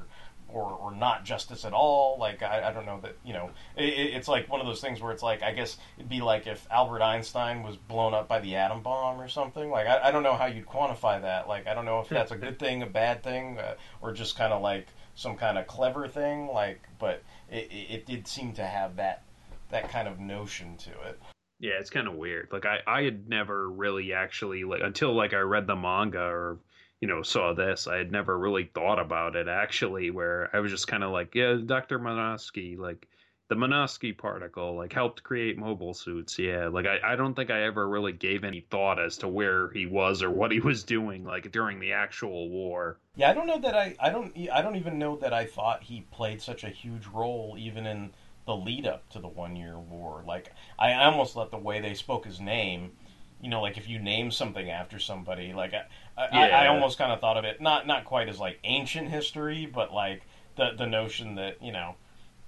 [0.48, 2.18] or, or not justice at all.
[2.18, 5.00] Like I, I don't know that you know it, it's like one of those things
[5.00, 8.40] where it's like I guess it'd be like if Albert Einstein was blown up by
[8.40, 9.70] the atom bomb or something.
[9.70, 11.48] Like I, I don't know how you'd quantify that.
[11.48, 14.36] Like I don't know if that's a good thing, a bad thing, uh, or just
[14.36, 16.48] kind of like some kind of clever thing.
[16.48, 19.22] Like, but it, it, it did seem to have that
[19.70, 21.20] that kind of notion to it.
[21.58, 22.48] Yeah, it's kind of weird.
[22.52, 26.58] Like I, I had never really actually like until like I read the manga or
[27.00, 27.86] you know saw this.
[27.86, 30.10] I had never really thought about it actually.
[30.10, 33.08] Where I was just kind of like, yeah, Doctor Minovsky, like
[33.48, 36.38] the Minovsky particle, like helped create mobile suits.
[36.38, 39.70] Yeah, like I, I don't think I ever really gave any thought as to where
[39.70, 42.98] he was or what he was doing like during the actual war.
[43.14, 45.84] Yeah, I don't know that I, I don't I don't even know that I thought
[45.84, 48.12] he played such a huge role even in
[48.46, 50.22] the lead up to the one year war.
[50.26, 52.92] Like I almost let the way they spoke his name,
[53.40, 55.84] you know, like if you name something after somebody, like I
[56.16, 56.60] I, Yeah.
[56.60, 59.92] I almost kind of thought of it not not quite as like ancient history, but
[59.92, 60.22] like
[60.56, 61.96] the the notion that you know.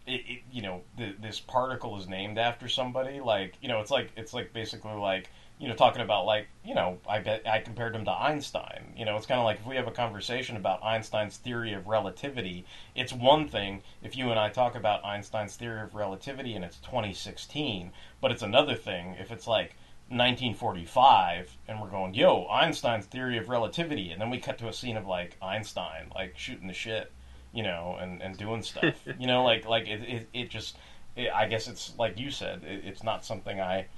[0.06, 3.20] It, it, you know, th- this particle is named after somebody.
[3.20, 5.28] Like, you know, it's like it's like basically like
[5.58, 8.94] you know talking about like you know I bet I compared him to Einstein.
[8.96, 11.88] You know, it's kind of like if we have a conversation about Einstein's theory of
[11.88, 16.64] relativity, it's one thing if you and I talk about Einstein's theory of relativity and
[16.64, 19.74] it's 2016, but it's another thing if it's like
[20.08, 24.72] 1945 and we're going, yo, Einstein's theory of relativity, and then we cut to a
[24.72, 27.12] scene of like Einstein like shooting the shit,
[27.52, 30.76] you know, and and doing stuff, you know, like like it it, it just.
[31.16, 32.62] It, I guess it's like you said.
[32.62, 33.88] It, it's not something I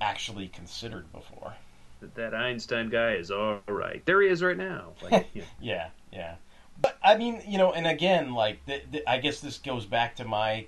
[0.00, 1.54] actually considered before.
[2.00, 4.04] That, that Einstein guy is all right.
[4.04, 4.92] There he is right now.
[5.02, 5.44] Like, yeah.
[5.60, 6.34] Yeah, yeah.
[6.80, 10.16] But I mean, you know, and again, like, th- th- I guess this goes back
[10.16, 10.66] to my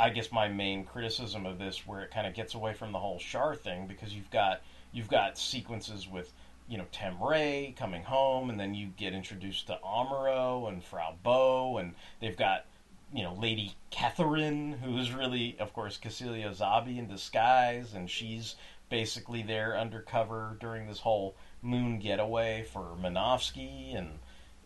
[0.00, 2.98] I guess my main criticism of this, where it kind of gets away from the
[2.98, 4.62] whole Char thing, because you've got
[4.92, 6.32] you've got sequences with
[6.68, 11.14] you know Tem Ray coming home, and then you get introduced to Amuro and Frau
[11.22, 12.64] Bow, and they've got
[13.12, 18.56] you know Lady Catherine, who is really, of course, Kycilia Zabi in disguise, and she's
[18.88, 24.18] basically there undercover during this whole moon getaway for Minovsky, and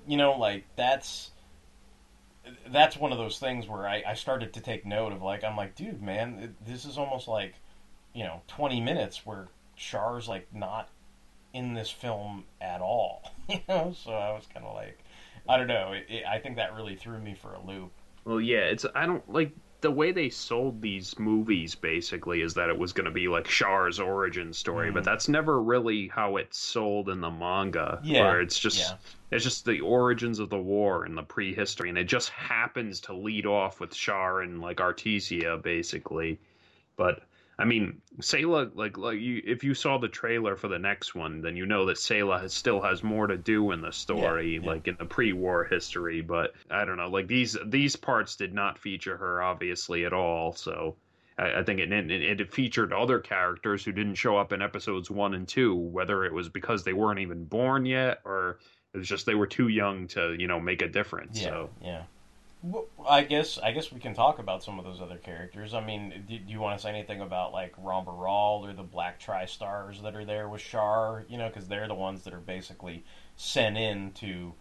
[0.06, 1.30] you know, like that's
[2.68, 5.56] that's one of those things where I, I started to take note of like I'm
[5.56, 7.54] like, dude, man, this is almost like
[8.12, 10.88] you know 20 minutes where Char's like not
[11.52, 13.94] in this film at all, you know.
[14.04, 14.98] So I was kind of like,
[15.48, 15.92] I don't know.
[15.92, 17.92] It, it, I think that really threw me for a loop.
[18.24, 22.70] Well, yeah, it's I don't like the way they sold these movies basically is that
[22.70, 24.94] it was going to be like Char's origin story, Mm.
[24.94, 28.00] but that's never really how it's sold in the manga.
[28.02, 28.96] Yeah, where it's just yeah.
[29.30, 33.12] it's just the origins of the war and the prehistory, and it just happens to
[33.12, 36.40] lead off with Char and like Artesia basically.
[36.96, 37.24] But
[37.58, 41.40] I mean, Sayla, like like you, if you saw the trailer for the next one,
[41.40, 44.88] then you know that Sayla has, still has more to do in the story, like
[44.88, 46.20] in the pre-war history.
[46.20, 50.52] But I don't know, like these these parts did not feature her obviously at all.
[50.54, 50.96] So
[51.38, 55.10] I, I think it, it it featured other characters who didn't show up in episodes
[55.10, 58.58] one and two, whether it was because they weren't even born yet or
[58.94, 61.40] it was just they were too young to you know make a difference.
[61.40, 62.02] Yeah, So yeah.
[62.66, 65.74] Well, I guess I guess we can talk about some of those other characters.
[65.74, 68.82] I mean, do, do you want to say anything about like Ramba Ral or the
[68.82, 71.26] Black Tri-Stars that are there with Char?
[71.28, 73.04] You know, because they're the ones that are basically
[73.36, 74.54] sent in to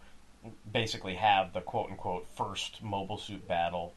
[0.70, 3.94] basically have the quote unquote first mobile suit battle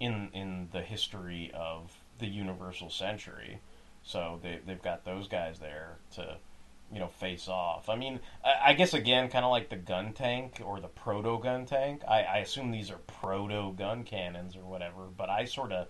[0.00, 3.60] in in the history of the Universal Century.
[4.02, 6.38] So they they've got those guys there to
[6.92, 7.88] you know face off.
[7.88, 11.38] I mean, I, I guess again, kind of like the gun tank or the proto
[11.42, 12.02] gun tank.
[12.08, 15.88] I, I assume these are proto gun cannons or whatever, but I sort of.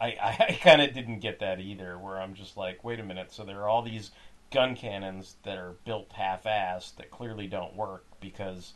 [0.00, 0.16] I,
[0.48, 3.44] I, kind of didn't get that either, where I'm just like, wait a minute, so
[3.44, 4.12] there are all these
[4.50, 8.72] gun cannons that are built half-assed that clearly don't work because,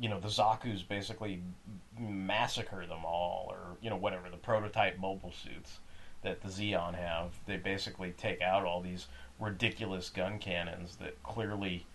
[0.00, 1.40] you know, the Zaku's basically
[1.98, 5.78] massacre them all, or, you know, whatever, the prototype mobile suits
[6.22, 7.32] that the Zeon have.
[7.46, 9.06] They basically take out all these
[9.38, 11.86] ridiculous gun cannons that clearly,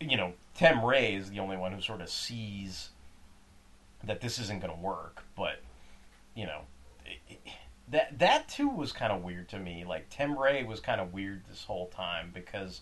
[0.00, 2.90] you know, Tem Ray is the only one who sort of sees
[4.04, 5.22] that this isn't going to work.
[5.36, 5.60] But
[6.34, 6.62] you know,
[7.04, 7.40] it, it,
[7.88, 9.84] that that too was kind of weird to me.
[9.86, 12.80] Like Tem Ray was kind of weird this whole time because.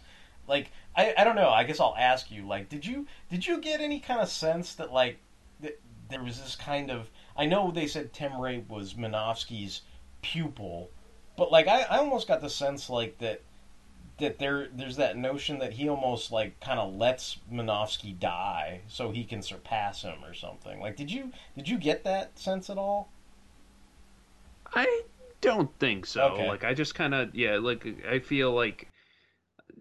[0.49, 1.51] Like I, I don't know.
[1.51, 2.45] I guess I'll ask you.
[2.45, 5.19] Like, did you did you get any kind of sense that like
[5.61, 7.09] that there was this kind of?
[7.37, 9.83] I know they said Tem Ray was Minovsky's
[10.23, 10.91] pupil,
[11.37, 13.43] but like I, I almost got the sense like that
[14.21, 19.11] that there there's that notion that he almost like kind of lets Minovsky die so
[19.11, 20.81] he can surpass him or something.
[20.81, 23.11] Like did you did you get that sense at all?
[24.75, 25.03] I
[25.41, 26.23] don't think so.
[26.23, 26.49] Okay.
[26.49, 28.89] Like I just kind of yeah, like I feel like
[29.59, 29.73] uh,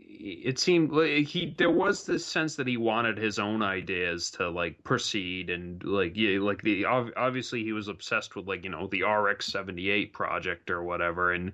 [0.00, 4.50] it seemed like he there was this sense that he wanted his own ideas to
[4.50, 8.86] like proceed and like yeah like the obviously he was obsessed with like you know
[8.88, 11.52] the RX78 project or whatever and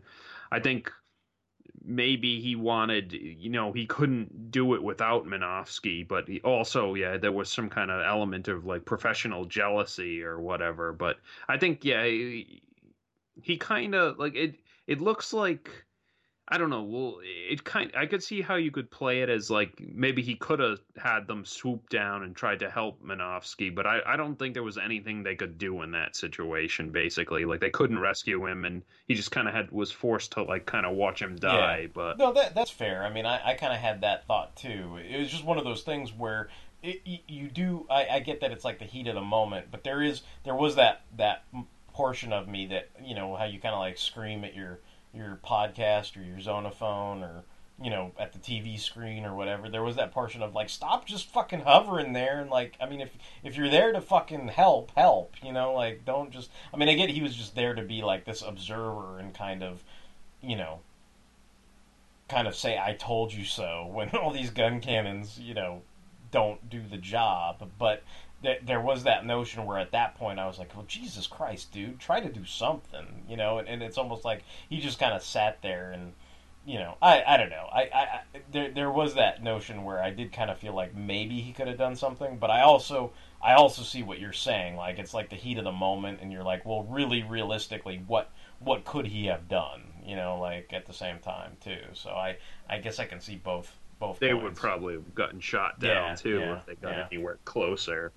[0.50, 0.90] I think
[1.88, 7.16] maybe he wanted you know he couldn't do it without Minovsky but he also yeah
[7.16, 11.16] there was some kind of element of like professional jealousy or whatever but
[11.48, 12.60] I think yeah he,
[13.42, 15.70] he kind of like it it looks like
[16.50, 16.82] I don't know.
[16.82, 20.34] Well, it kind I could see how you could play it as like maybe he
[20.34, 24.38] could have had them swoop down and tried to help Minovsky, but I, I don't
[24.38, 26.90] think there was anything they could do in that situation.
[26.90, 30.42] Basically, like they couldn't rescue him, and he just kind of had was forced to
[30.42, 31.80] like kind of watch him die.
[31.80, 31.86] Yeah.
[31.92, 33.04] But no, that that's fair.
[33.04, 34.98] I mean, I, I kind of had that thought too.
[35.06, 36.48] It was just one of those things where
[36.82, 37.86] it, you, you do.
[37.90, 40.54] I, I get that it's like the heat of the moment, but there is there
[40.54, 41.44] was that that
[41.92, 44.78] portion of me that you know how you kind of like scream at your
[45.12, 47.42] your podcast or your zonophone or
[47.80, 49.68] you know at the TV screen or whatever.
[49.68, 53.00] There was that portion of like stop just fucking hovering there and like I mean
[53.00, 55.34] if if you're there to fucking help, help.
[55.42, 56.50] You know like don't just.
[56.72, 59.62] I mean I get he was just there to be like this observer and kind
[59.62, 59.82] of
[60.40, 60.80] you know
[62.28, 65.82] kind of say I told you so when all these gun cannons you know
[66.30, 68.02] don't do the job but
[68.42, 71.72] th- there was that notion where at that point I was like well Jesus Christ
[71.72, 75.14] dude try to do something you know and, and it's almost like he just kind
[75.14, 76.12] of sat there and
[76.66, 78.20] you know I, I don't know I, I, I
[78.52, 81.68] there there was that notion where I did kind of feel like maybe he could
[81.68, 83.12] have done something but I also
[83.42, 86.32] I also see what you're saying like it's like the heat of the moment and
[86.32, 90.86] you're like well really realistically what what could he have done you know like at
[90.86, 92.36] the same time too so I
[92.68, 94.42] I guess I can see both both they points.
[94.42, 97.06] would probably have gotten shot down Yeah, too yeah, if they got yeah.
[97.10, 98.12] anywhere closer.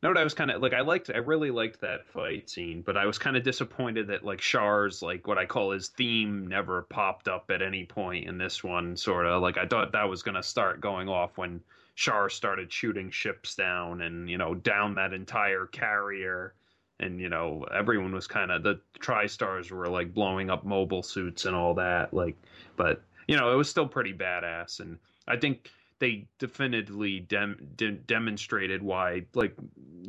[0.00, 2.96] No, I was kind of like I liked I really liked that fight scene, but
[2.96, 6.82] I was kind of disappointed that like Char's like what I call his theme never
[6.82, 8.96] popped up at any point in this one.
[8.96, 11.60] Sort of like I thought that was gonna start going off when
[11.96, 16.54] Char started shooting ships down and you know down that entire carrier,
[17.00, 21.44] and you know everyone was kind of the TriStars were like blowing up mobile suits
[21.44, 22.14] and all that.
[22.14, 22.36] Like,
[22.76, 24.96] but you know it was still pretty badass, and
[25.26, 29.54] I think they definitively dem- de- demonstrated why like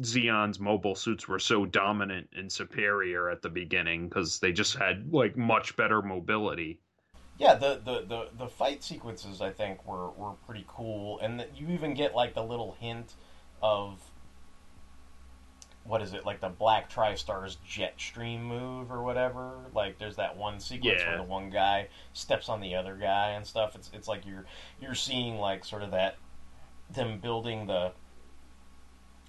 [0.03, 5.11] Zeon's mobile suits were so dominant and superior at the beginning because they just had
[5.13, 6.79] like much better mobility.
[7.37, 11.57] Yeah, the, the, the, the fight sequences I think were, were pretty cool, and that
[11.57, 13.13] you even get like the little hint
[13.61, 14.08] of
[15.89, 19.53] what is it like the Black TriStar's jet stream move or whatever.
[19.73, 21.07] Like there's that one sequence Yeah.
[21.09, 23.75] where the one guy steps on the other guy and stuff.
[23.75, 24.45] It's it's like you're
[24.79, 26.17] you're seeing like sort of that
[26.91, 27.91] them building the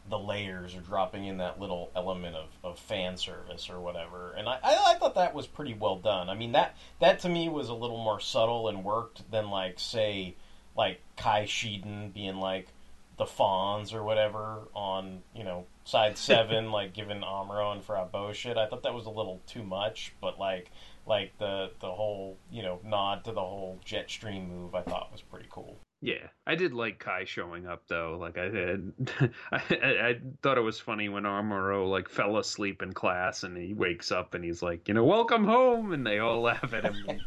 [0.08, 4.32] the layers or dropping in that little element of, of fan service or whatever.
[4.36, 6.28] And I, I, I thought that was pretty well done.
[6.28, 9.78] I mean that that to me was a little more subtle and worked than like
[9.78, 10.34] say
[10.76, 12.68] like Kai Shiden being like
[13.16, 18.56] the Fonz or whatever on, you know, side seven, like giving Amuro and Frau shit.
[18.56, 20.70] I thought that was a little too much, but like
[21.06, 25.10] like the the whole, you know, nod to the whole jet stream move I thought
[25.12, 25.78] was pretty cool.
[26.02, 28.16] Yeah, I did like Kai showing up though.
[28.18, 28.92] Like I had,
[29.52, 33.56] I, I, I thought it was funny when Amuro like fell asleep in class and
[33.56, 36.84] he wakes up and he's like, you know, welcome home, and they all laugh at
[36.84, 36.96] him.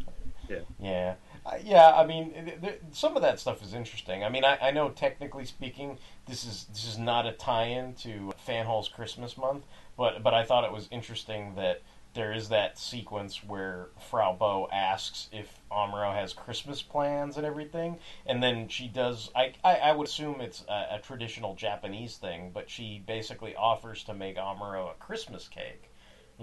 [0.49, 1.15] yeah, Yeah,
[1.63, 1.93] yeah.
[1.93, 4.23] I mean, th- th- some of that stuff is interesting.
[4.23, 8.33] I mean, I, I know technically speaking, this is this is not a tie-in to
[8.47, 9.65] Fanhole's Christmas month,
[9.97, 11.81] but but I thought it was interesting that
[12.13, 17.97] there is that sequence where Frau Bow asks if Amuro has Christmas plans and everything,
[18.25, 19.31] and then she does.
[19.35, 24.03] I I, I would assume it's a, a traditional Japanese thing, but she basically offers
[24.05, 25.89] to make Amuro a Christmas cake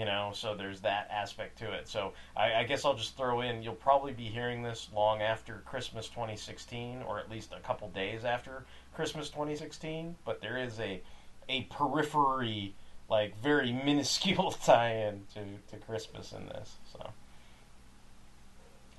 [0.01, 3.43] you know so there's that aspect to it so I, I guess i'll just throw
[3.43, 7.87] in you'll probably be hearing this long after christmas 2016 or at least a couple
[7.91, 11.03] days after christmas 2016 but there is a
[11.51, 12.75] a periphery
[13.11, 15.41] like very minuscule tie-in to,
[15.71, 17.11] to christmas in this so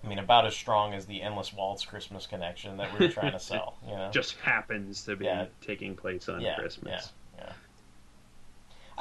[0.03, 3.31] i mean about as strong as the endless waltz christmas connection that we were trying
[3.31, 5.45] to sell you know just happens to be Yeah.
[5.61, 7.11] taking place on Yeah, Christmas.
[7.35, 7.53] yeah, yeah.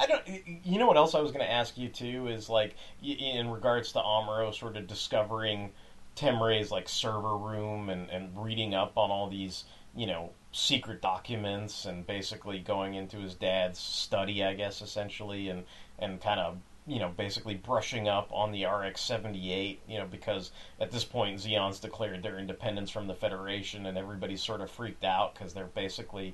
[0.01, 0.65] I don't.
[0.65, 3.91] You know what else I was going to ask you too is like in regards
[3.91, 5.73] to Amuro sort of discovering
[6.15, 11.03] Tem Ray's like server room and and reading up on all these you know secret
[11.03, 15.65] documents and basically going into his dad's study, I guess essentially, and
[15.99, 20.49] and kind of you know basically brushing up on the RX-78, you know, because
[20.79, 25.03] at this point Zeon's declared their independence from the Federation and everybody's sort of freaked
[25.03, 26.33] out because they're basically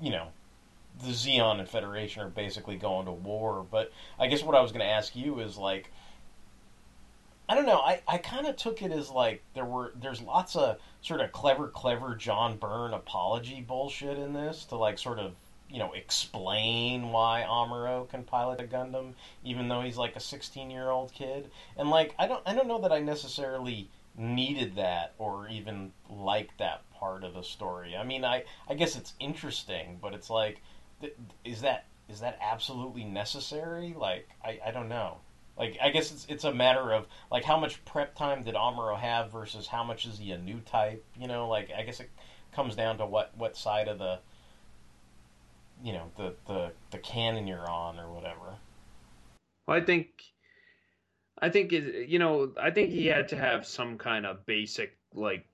[0.00, 0.28] you know
[1.02, 3.66] the Zeon and Federation are basically going to war.
[3.70, 5.90] But I guess what I was going to ask you is like,
[7.48, 7.80] I don't know.
[7.80, 11.32] I, I kind of took it as like there were there's lots of sort of
[11.32, 15.32] clever, clever John Byrne apology bullshit in this to like sort of
[15.68, 20.70] you know explain why Amuro can pilot a Gundam even though he's like a 16
[20.70, 21.50] year old kid.
[21.76, 26.58] And like I don't I don't know that I necessarily needed that or even liked
[26.58, 27.96] that part of the story.
[27.96, 30.62] I mean, I I guess it's interesting, but it's like
[31.44, 33.94] is that is that absolutely necessary?
[33.96, 35.18] Like I, I don't know.
[35.58, 38.98] Like I guess it's it's a matter of like how much prep time did Amuro
[38.98, 41.04] have versus how much is he a new type?
[41.18, 42.10] You know, like I guess it
[42.52, 44.18] comes down to what what side of the
[45.82, 48.56] you know the the the canon you're on or whatever.
[49.66, 50.08] Well, I think,
[51.38, 55.46] I think you know, I think he had to have some kind of basic like.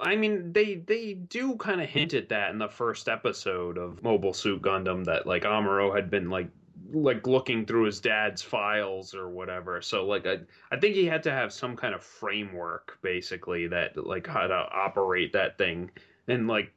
[0.00, 4.02] I mean, they they do kind of hint at that in the first episode of
[4.02, 6.48] Mobile Suit Gundam that like Amuro had been like
[6.92, 9.80] like looking through his dad's files or whatever.
[9.82, 10.38] So like I
[10.70, 14.54] I think he had to have some kind of framework basically that like how to
[14.54, 15.90] operate that thing
[16.28, 16.72] and like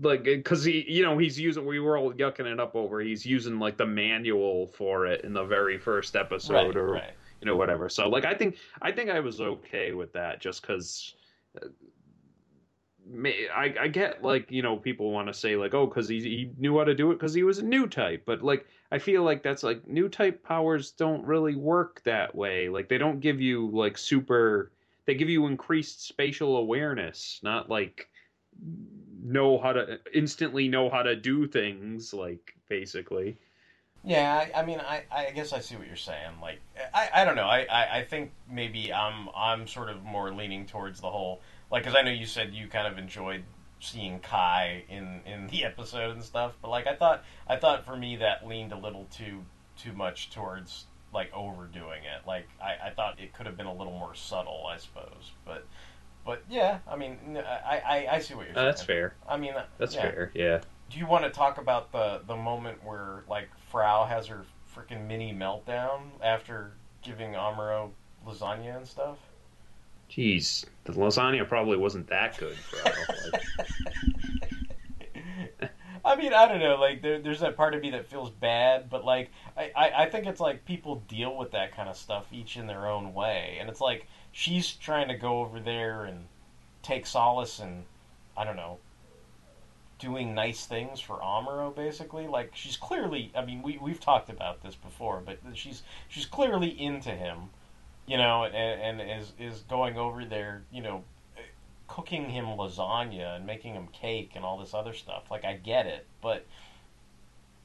[0.00, 3.26] like because he you know he's using we were all yucking it up over he's
[3.26, 7.12] using like the manual for it in the very first episode Right, or right.
[7.40, 10.62] you know whatever so like i think i think i was okay with that just
[10.62, 11.14] because
[11.62, 11.66] uh,
[13.12, 16.50] I, I get like you know people want to say like oh because he, he
[16.58, 19.24] knew how to do it because he was a new type but like i feel
[19.24, 23.40] like that's like new type powers don't really work that way like they don't give
[23.40, 24.70] you like super
[25.06, 28.08] they give you increased spatial awareness not like
[29.22, 33.36] know how to instantly know how to do things like basically
[34.02, 36.40] Yeah, I, I mean, I, I guess I see what you're saying.
[36.40, 36.60] Like,
[36.94, 37.44] I, I don't know.
[37.44, 41.82] I, I, I think maybe I'm I'm sort of more leaning towards the whole like
[41.84, 43.44] because I know you said you kind of enjoyed
[43.80, 46.52] seeing Kai in in the episode and stuff.
[46.62, 49.44] But like I thought, I thought for me that leaned a little too
[49.76, 52.26] too much towards like overdoing it.
[52.26, 55.32] Like I, I thought it could have been a little more subtle, I suppose.
[55.44, 55.66] But
[56.24, 58.66] but yeah, I mean, I I, I see what you're Uh, saying.
[58.66, 59.14] that's fair.
[59.28, 60.02] I mean, That's yeah.
[60.02, 60.30] fair.
[60.34, 60.60] Yeah.
[60.90, 64.44] Do you want to talk about the the moment where like Frau has her
[64.76, 66.72] freaking mini meltdown after
[67.02, 67.90] giving Amuro
[68.26, 69.16] lasagna and stuff?
[70.10, 72.56] Jeez, the lasagna probably wasn't that good,
[76.04, 76.76] I mean, I don't know.
[76.76, 80.10] Like, there, there's that part of me that feels bad, but like, I, I, I
[80.10, 83.58] think it's like people deal with that kind of stuff each in their own way,
[83.60, 86.26] and it's like she's trying to go over there and
[86.82, 87.84] take solace in,
[88.36, 88.78] I don't know,
[89.98, 91.74] doing nice things for Amuro.
[91.74, 93.30] Basically, like she's clearly.
[93.36, 97.50] I mean, we we've talked about this before, but she's she's clearly into him,
[98.10, 101.04] you know, and, and is is going over there, you know,
[101.86, 105.30] cooking him lasagna and making him cake and all this other stuff.
[105.30, 106.44] Like I get it, but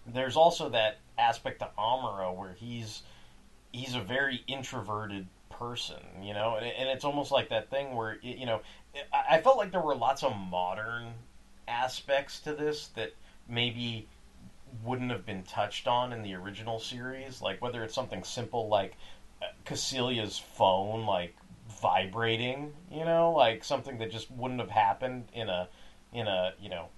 [0.06, 3.02] there's also that aspect to Amuro where he's
[3.72, 8.20] he's a very introverted person, you know, and, and it's almost like that thing where
[8.22, 8.62] you know
[9.12, 11.08] I felt like there were lots of modern
[11.68, 13.16] aspects to this that
[13.50, 14.08] maybe
[14.84, 18.96] wouldn't have been touched on in the original series, like whether it's something simple like
[19.66, 21.36] Kycilia's phone, like
[21.82, 25.68] vibrating, you know, like something that just wouldn't have happened in a
[26.14, 26.90] in a you know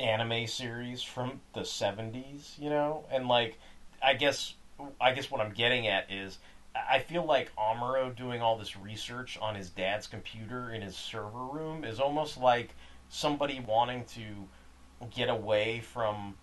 [0.00, 3.04] anime series from the 70s, you know?
[3.10, 3.58] And like
[4.02, 4.54] I guess
[5.00, 6.38] I guess what I'm getting at is
[6.74, 11.44] I feel like Amuro doing all this research on his dad's computer in his server
[11.44, 12.74] room is almost like
[13.08, 14.48] somebody wanting to
[15.14, 16.34] get away from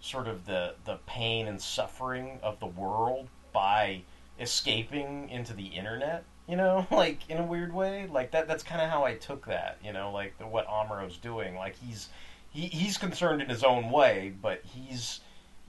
[0.00, 4.02] sort of the the pain and suffering of the world by
[4.42, 8.06] escaping into the internet you know like in a weird way.
[8.10, 11.16] Like that that's kind of how i took that you know like the, what amuro's
[11.16, 11.54] doing.
[11.56, 12.08] Like he's
[12.50, 15.20] he, he's concerned in his own way but he's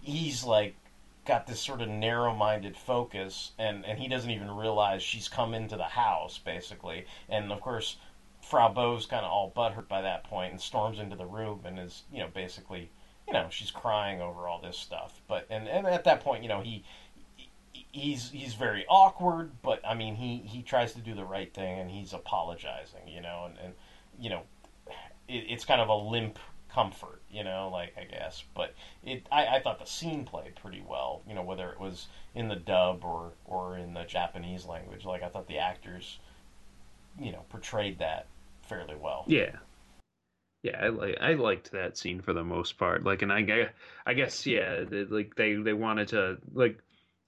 [0.01, 0.75] he's like
[1.25, 5.77] got this sort of narrow-minded focus and and he doesn't even realize she's come into
[5.77, 7.05] the house basically.
[7.29, 7.97] And of course
[8.41, 11.79] Frau Bow's kind of all butthurt by that point and storms into the room and
[11.79, 12.89] is you know basically
[13.25, 15.21] you know she's crying over all this stuff.
[15.29, 16.83] But and, and at that point you know he
[17.93, 21.79] he's he's very awkward, but I mean he he tries to do the right thing
[21.79, 23.73] and he's apologizing, you know, and, and
[24.19, 24.41] you know
[25.29, 26.39] it, it's kind of a limp
[26.73, 30.83] comfort, you know, like I guess, but it I, I thought the scene played pretty
[30.85, 35.05] well, you know, whether it was in the dub or or in the Japanese language,
[35.05, 36.19] like I thought the actors,
[37.19, 38.25] you know, portrayed that
[38.63, 39.25] fairly well.
[39.27, 39.57] yeah.
[40.63, 43.03] Yeah, I like I liked that scene for the most part.
[43.03, 43.69] Like, and I
[44.05, 46.79] I guess yeah, they, like they they wanted to like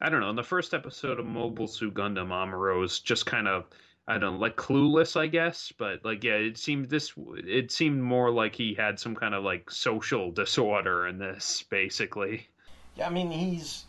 [0.02, 0.30] I don't know.
[0.30, 3.66] In the first episode of Mobile Suit Gundam, Amuro's just kind of
[4.08, 5.74] I don't know, like clueless, I guess.
[5.76, 7.14] But like, yeah, it seemed this.
[7.18, 12.48] It seemed more like he had some kind of like social disorder in this, basically.
[12.96, 13.86] Yeah, I mean he's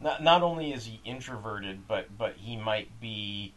[0.00, 3.52] not not only is he introverted, but but he might be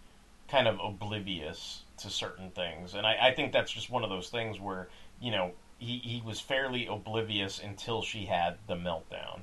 [0.48, 4.30] kind of oblivious to certain things, and I, I think that's just one of those
[4.30, 4.88] things where
[5.20, 9.42] you know he he was fairly oblivious until she had the meltdown,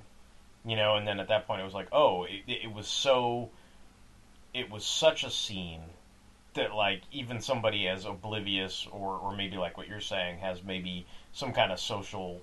[0.64, 3.48] you know, and then at that point it was like, oh, it, it was so,
[4.52, 5.80] it was such a scene
[6.54, 11.04] that like even somebody as oblivious or or maybe like what you're saying has maybe
[11.32, 12.40] some kind of social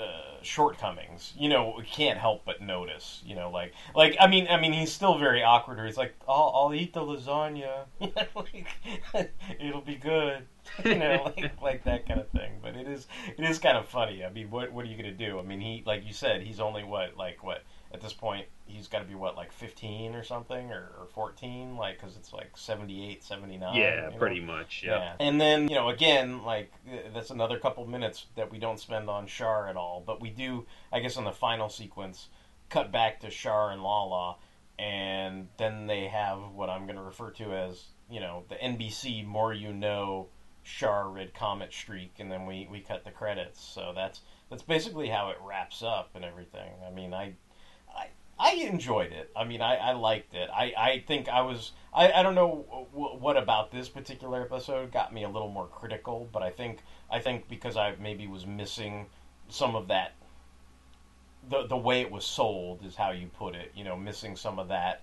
[0.00, 4.46] uh, shortcomings, you know, we can't help but notice, you know, like, like I mean,
[4.48, 5.78] I mean, he's still very awkward.
[5.78, 8.68] Or he's like, "I'll, I'll eat the lasagna, like,
[9.60, 10.46] it'll be good,"
[10.84, 12.52] you know, like, like that kind of thing.
[12.62, 13.06] But it is,
[13.36, 14.24] it is kind of funny.
[14.24, 15.38] I mean, what, what are you gonna do?
[15.38, 18.86] I mean, he, like you said, he's only what, like, what at this point, he's
[18.86, 22.56] got to be what, like 15 or something, or, or 14, like, because it's like
[22.56, 23.74] 78, 79.
[23.74, 24.18] Yeah, you know?
[24.18, 24.82] pretty much.
[24.84, 25.14] Yeah.
[25.18, 26.72] And then, you know, again, like,
[27.12, 30.02] that's another couple minutes that we don't spend on Char at all.
[30.06, 32.28] But we do, I guess, in the final sequence,
[32.68, 34.36] cut back to Char and Lala,
[34.78, 39.26] and then they have what I'm going to refer to as, you know, the NBC
[39.26, 40.28] More You Know
[40.62, 43.60] Char Red Comet streak, and then we, we cut the credits.
[43.62, 46.72] So that's that's basically how it wraps up and everything.
[46.86, 47.34] I mean, I
[48.42, 49.30] I enjoyed it.
[49.36, 50.48] I mean, I, I liked it.
[50.50, 51.72] I, I think I was.
[51.92, 55.66] I, I don't know w- what about this particular episode got me a little more
[55.66, 56.78] critical, but I think
[57.10, 59.06] I think because I maybe was missing
[59.50, 60.14] some of that.
[61.50, 63.72] The the way it was sold is how you put it.
[63.74, 65.02] You know, missing some of that.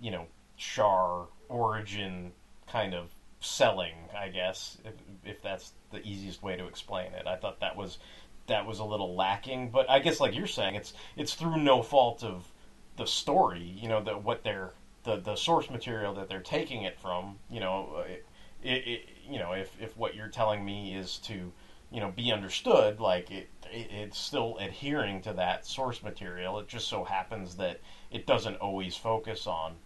[0.00, 0.26] You know,
[0.56, 2.32] Char origin
[2.68, 3.10] kind of
[3.40, 3.94] selling.
[4.16, 4.94] I guess if
[5.24, 7.26] if that's the easiest way to explain it.
[7.26, 7.98] I thought that was
[8.46, 9.70] that was a little lacking.
[9.70, 12.52] But I guess, like you're saying, it's it's through no fault of
[12.98, 13.62] the story.
[13.80, 14.72] You know, the what they're
[15.04, 17.38] the the source material that they're taking it from.
[17.50, 18.24] You know, uh, it,
[18.62, 21.52] it, you know, if if what you're telling me is to,
[21.90, 26.58] you know, be understood, like it, it it's still adhering to that source material.
[26.58, 27.80] It just so happens that
[28.10, 29.76] it doesn't always focus on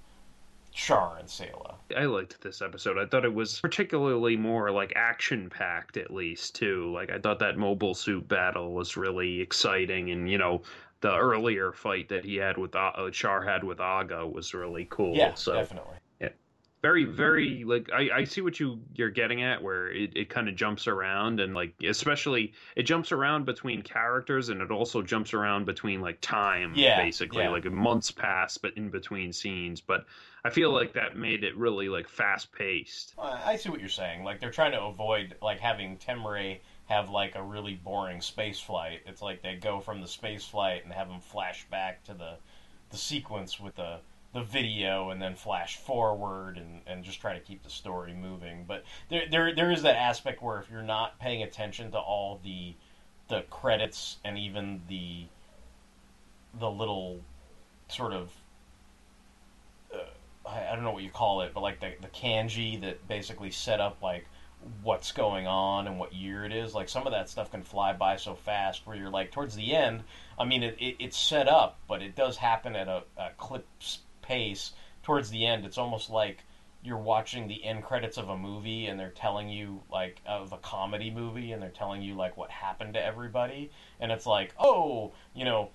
[0.72, 1.74] Char and Sayla.
[1.94, 2.96] I liked this episode.
[2.98, 6.90] I thought it was particularly more like action packed, at least too.
[6.92, 10.62] Like I thought that mobile suit battle was really exciting, and you know
[11.02, 15.14] the earlier fight that he had with uh, Char had with Aga was really cool.
[15.14, 15.96] Yeah, so, definitely.
[16.20, 16.28] Yeah,
[16.80, 20.48] very very like I, I see what you you're getting at where it, it kind
[20.48, 25.34] of jumps around and like especially it jumps around between characters and it also jumps
[25.34, 27.50] around between like time Yeah, basically yeah.
[27.50, 30.06] like months pass but in between scenes but
[30.44, 33.14] I feel like that made it really like fast paced.
[33.18, 34.24] I I see what you're saying.
[34.24, 38.60] Like they're trying to avoid like having Tem Ray have like a really boring space
[38.60, 39.02] flight.
[39.06, 42.36] It's like they go from the space flight and have them flash back to the
[42.90, 43.98] the sequence with the
[44.32, 48.64] the video and then flash forward and, and just try to keep the story moving.
[48.66, 52.40] But there, there there is that aspect where if you're not paying attention to all
[52.42, 52.74] the
[53.28, 55.26] the credits and even the
[56.58, 57.20] the little
[57.88, 58.30] sort of
[59.94, 63.06] uh, I, I don't know what you call it, but like the the kanji that
[63.08, 64.26] basically set up like
[64.82, 66.74] what's going on and what year it is.
[66.74, 69.74] Like some of that stuff can fly by so fast where you're like towards the
[69.74, 70.02] end.
[70.38, 73.66] I mean, it, it it's set up, but it does happen at a, a clip
[74.22, 74.72] pace.
[75.02, 76.44] Towards the end, it's almost like
[76.84, 80.58] you're watching the end credits of a movie and they're telling you like of a
[80.58, 83.70] comedy movie and they're telling you like what happened to everybody
[84.00, 85.70] and it's like oh you know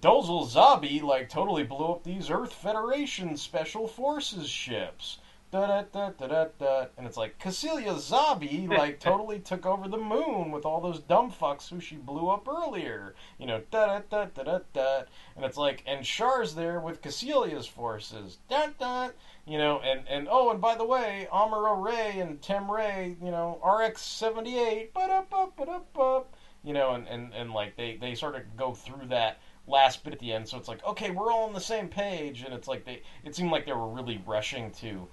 [0.00, 5.18] Dozle Zabi like totally blew up these Earth Federation Special Forces ships.
[5.52, 6.86] Da da da da da da.
[6.98, 11.30] And it's like Kycilia Zabi like totally took over the moon with all those dumb
[11.30, 13.14] fucks who she blew up earlier.
[13.38, 15.02] You know, da da da da da da.
[15.36, 18.38] And it's like, and Char's there with Kycilia's forces.
[18.48, 19.10] Da da.
[19.46, 23.30] You know, and and oh, and by the way, Amuro Ray and Tem Ray, you
[23.30, 24.92] know, RX seventy eight.
[24.92, 26.22] Ba da ba ba da ba.
[26.64, 30.12] You know, and, and, and like they, they sort of go through that last bit
[30.12, 32.66] at the end, so it's like, okay, we're all on the same page, and it's
[32.66, 35.06] like they it seemed like they were really rushing to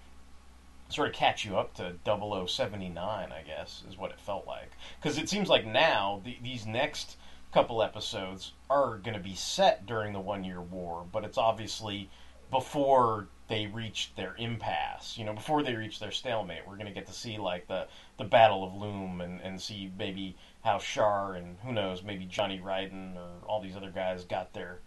[0.94, 2.98] sort of catch you up to 0079,
[3.32, 4.72] I guess, is what it felt like.
[5.02, 7.18] Because it seems like now the, these next
[7.54, 12.10] couple episodes are going to be set during the One Year War, but it's obviously
[12.50, 15.18] before they reach their impasse.
[15.18, 17.88] You know, before they reach their stalemate, we're going to get to see like the
[18.18, 22.60] the Battle of Loum and and see maybe how Char and who knows maybe Johnny
[22.60, 24.80] Ridden or all these other guys got their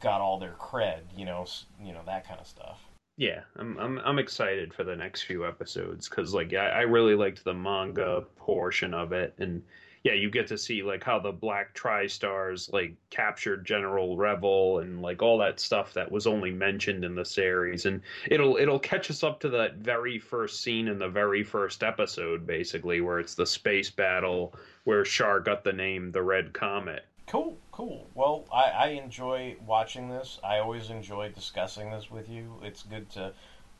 [0.00, 1.02] got all their cred.
[1.16, 1.46] You know,
[1.82, 2.87] you know that kind of stuff.
[3.18, 7.16] Yeah, I'm I'm I'm excited for the next few episodes because like I, I really
[7.16, 8.28] liked the manga mm-hmm.
[8.36, 9.60] portion of it, and
[10.04, 15.02] yeah, you get to see like how the Black Tri-Stars like captured General Revil and
[15.02, 19.10] like all that stuff that was only mentioned in the series, and it'll it'll catch
[19.10, 23.34] us up to that very first scene in the very first episode, basically, where it's
[23.34, 24.54] the space battle
[24.84, 27.04] where Char got the name the Red Comet.
[27.26, 28.08] Cool, cool.
[28.12, 30.40] Well, I, I enjoy watching this.
[30.42, 32.60] I always enjoy discussing this with you.
[32.62, 33.32] It's good to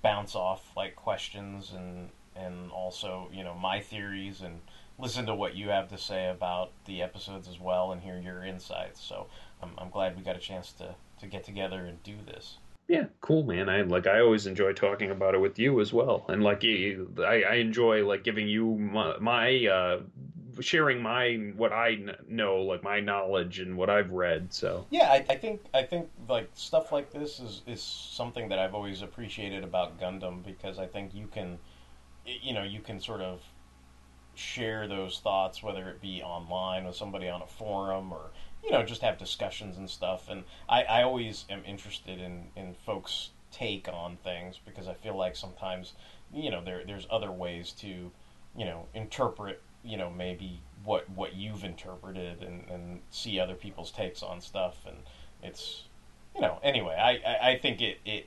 [0.03, 4.61] bounce off like questions and and also you know my theories and
[5.01, 8.45] listen to what you have to say about the episodes as well and hear your
[8.45, 9.03] insights.
[9.03, 9.27] So
[9.61, 12.59] I'm, I'm glad we got a chance to to get together and do this.
[12.87, 13.69] Yeah, cool, man.
[13.69, 14.07] I like.
[14.07, 18.07] I always enjoy talking about it with you as well, and like, I, I enjoy
[18.07, 20.01] like giving you my, my uh,
[20.61, 21.99] sharing my what I
[22.29, 24.53] know, like my knowledge and what I've read.
[24.53, 28.59] So Yeah, I, I think I think like stuff like this is is something that
[28.59, 31.59] I've always appreciated about Gundam because I think you can,
[32.25, 33.41] you know, you can sort of
[34.35, 38.31] share those thoughts whether it be online with somebody on a forum or
[38.63, 40.29] you know just have discussions and stuff.
[40.29, 45.17] And I, I always am interested in in folks' take on things because I feel
[45.17, 45.95] like sometimes
[46.33, 47.89] you know there there's other ways to
[48.57, 53.90] you know interpret you know maybe what what you've interpreted and, and see other people's
[53.90, 54.97] takes on stuff and
[55.43, 55.85] it's
[56.35, 58.27] you know anyway I, I, I think it, it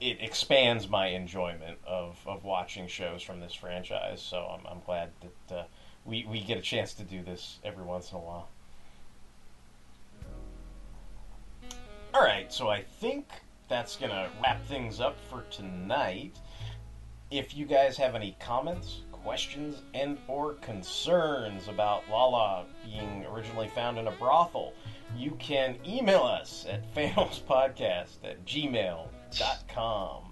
[0.00, 5.10] it expands my enjoyment of, of watching shows from this franchise so I'm, I'm glad
[5.20, 5.64] that uh,
[6.04, 8.48] we, we get a chance to do this every once in a while.
[12.12, 13.26] All right so I think
[13.68, 16.36] that's gonna wrap things up for tonight.
[17.30, 23.98] If you guys have any comments, questions, and or concerns about Lala being originally found
[23.98, 24.72] in a brothel,
[25.16, 30.22] you can email us at fanholespodcast at gmail.com.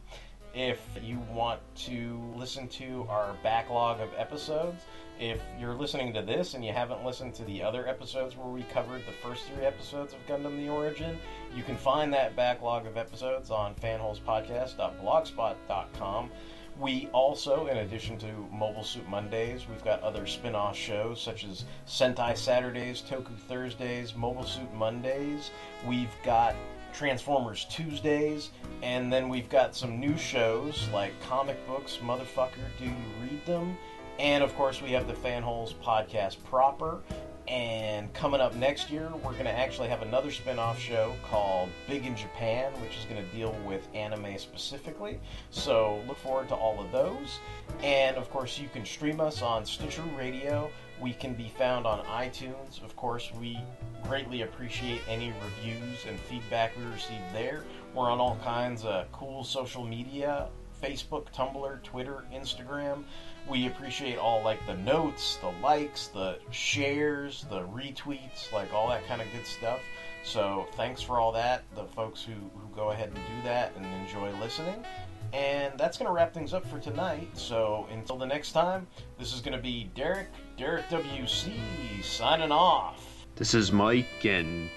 [0.55, 4.85] If you want to listen to our backlog of episodes,
[5.19, 8.63] if you're listening to this and you haven't listened to the other episodes where we
[8.63, 11.19] covered the first three episodes of Gundam the Origin,
[11.57, 16.31] you can find that backlog of episodes on fanholespodcast.blogspot.com.
[16.79, 21.45] We also, in addition to Mobile Suit Mondays, we've got other spin off shows such
[21.45, 25.53] as Sentai Saturdays, Toku Thursdays, Mobile Suit Mondays.
[25.87, 26.57] We've got
[26.93, 28.51] Transformers Tuesdays,
[28.83, 33.77] and then we've got some new shows like Comic Books, Motherfucker, Do You Read Them?
[34.19, 37.03] And of course, we have the Fanholes podcast proper.
[37.47, 41.69] And coming up next year, we're going to actually have another spin off show called
[41.87, 45.21] Big in Japan, which is going to deal with anime specifically.
[45.51, 47.39] So look forward to all of those.
[47.83, 50.71] And of course, you can stream us on Stitcher Radio.
[51.01, 52.83] We can be found on iTunes.
[52.83, 53.59] Of course, we
[54.05, 57.63] greatly appreciate any reviews and feedback we receive there.
[57.95, 60.49] We're on all kinds of cool social media
[60.85, 63.05] Facebook, Tumblr, Twitter, Instagram.
[63.49, 69.07] We appreciate all like the notes, the likes, the shares, the retweets, like all that
[69.07, 69.81] kind of good stuff.
[70.25, 73.87] So thanks for all that, the folks who, who go ahead and do that and
[74.03, 74.85] enjoy listening.
[75.33, 77.29] And that's going to wrap things up for tonight.
[77.35, 78.87] So until the next time,
[79.19, 81.55] this is going to be Derek, Derek WC,
[82.03, 83.27] signing off.
[83.37, 84.71] This is Mike, and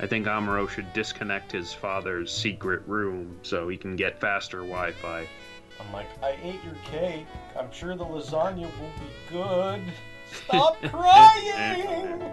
[0.00, 4.92] I think Amuro should disconnect his father's secret room so he can get faster Wi
[4.92, 5.28] Fi.
[5.80, 7.26] I'm like, I ate your cake.
[7.58, 9.82] I'm sure the lasagna will be good.
[10.32, 12.30] Stop crying!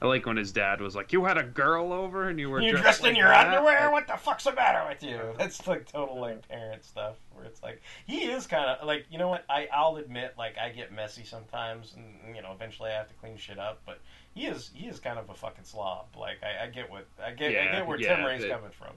[0.06, 2.62] I like when his dad was like, "You had a girl over and you were
[2.62, 3.92] you dressed, dressed in like your that?" underwear?
[3.92, 5.20] What the fuck's the matter with you?
[5.38, 9.18] That's like total like parent stuff where it's like he is kind of like you
[9.18, 12.94] know what I I'll admit like I get messy sometimes and you know eventually I
[12.94, 14.00] have to clean shit up but
[14.34, 17.32] he is he is kind of a fucking slob like I, I get what I
[17.32, 18.94] get I get where yeah, Tem Ray's coming from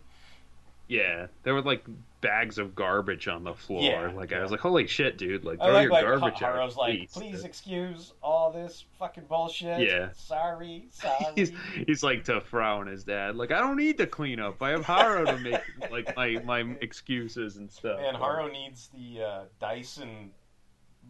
[0.89, 1.85] Yeah, there were like
[2.23, 3.82] bags of garbage on the floor.
[3.82, 5.44] Yeah, like I was like, "Holy shit, dude!
[5.44, 9.24] Like I throw like your like garbage out." Haro's like please." excuse all this fucking
[9.28, 10.09] bullshit Yeah.
[10.15, 11.52] sorry sorry He's,
[11.86, 14.62] he's like to Frau and his dad, like, I don't need to clean up.
[14.62, 15.60] I have Haro to make
[15.90, 18.01] like my my excuses and stuff.
[18.02, 20.31] and Haro needs the uh, Dyson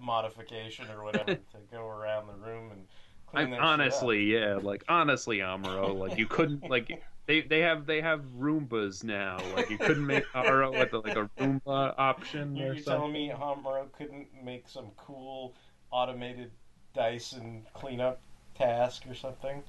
[0.01, 2.85] modification or whatever to go around the room and
[3.27, 3.69] clean I'm that shit up.
[3.71, 6.91] honestly, yeah, like honestly, Amuro, like you couldn't like
[7.29, 9.39] they they have they have Roombas now.
[9.55, 13.87] Like you couldn't make Haro with like a Roomba option You're, you're telling me Hamuro
[13.97, 15.53] couldn't make some cool
[15.91, 16.51] automated
[16.95, 18.21] Dyson cleanup
[18.57, 19.63] task or something?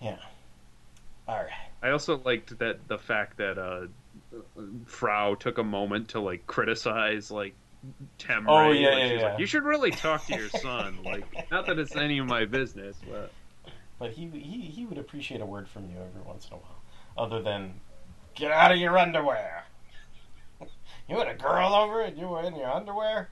[0.00, 0.18] Yeah.
[1.26, 1.50] All right.
[1.82, 3.86] I also liked that the fact that uh
[4.84, 7.54] Frau took a moment to like criticize like
[8.18, 8.52] Tem Ray.
[8.52, 9.22] Oh, yeah, like, yeah, yeah.
[9.30, 10.98] like, you should really talk to your son.
[11.02, 13.32] Like, not that it's any of my business, but
[14.00, 16.82] But he, he he would appreciate a word from you every once in a while,
[17.16, 17.80] other than
[18.34, 19.64] Get out of your underwear.
[21.08, 23.28] you had a girl over and you were in your underwear?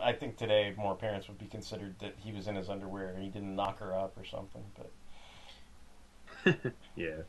[0.00, 3.22] I think today more parents would be considered that he was in his underwear and
[3.22, 4.92] he didn't knock her up or something, but
[6.96, 7.22] yeah.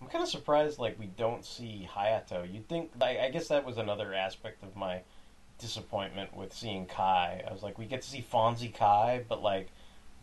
[0.00, 2.50] I'm kind of surprised like we don't see Hayato.
[2.50, 5.02] You'd think like I guess that was another aspect of my
[5.58, 7.42] disappointment with seeing Kai.
[7.48, 9.68] I was like we get to see Fonzie Kai, but like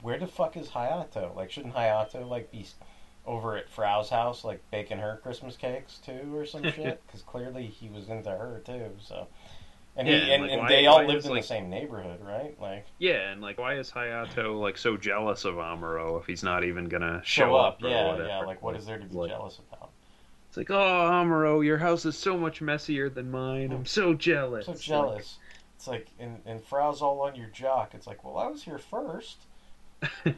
[0.02, 1.36] where the fuck is Hayato?
[1.36, 2.66] Like shouldn't Hayato like be
[3.26, 7.02] over at Frau's house like baking her Christmas cakes too or some shit?
[7.12, 8.92] Cuz clearly he was into her too.
[9.00, 9.28] So
[9.96, 11.70] and Yeah, he and, like, and why- they all lived is, in like- the same
[11.70, 12.60] neighborhood, right?
[12.60, 16.64] Like Yeah, and like, why is Hayato like so jealous of Amuro if he's not
[16.64, 17.82] even gonna show, show, up.
[17.84, 19.92] or Yeah, yeah, like what is there to be Like, jealous about?
[20.54, 23.72] It's like, oh, Amuro, your house is so much messier than mine.
[23.72, 24.68] I'm so jealous.
[24.68, 25.40] so jealous.
[25.76, 27.96] It's like, and, and Frau's all on your jock.
[27.96, 29.38] It's like, well, I was here first.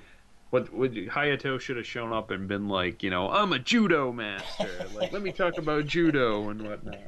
[0.51, 4.13] What, what Hayato should have shown up and been like, you know, I'm a judo
[4.13, 4.69] master.
[4.93, 6.99] like, let me talk about judo and whatnot.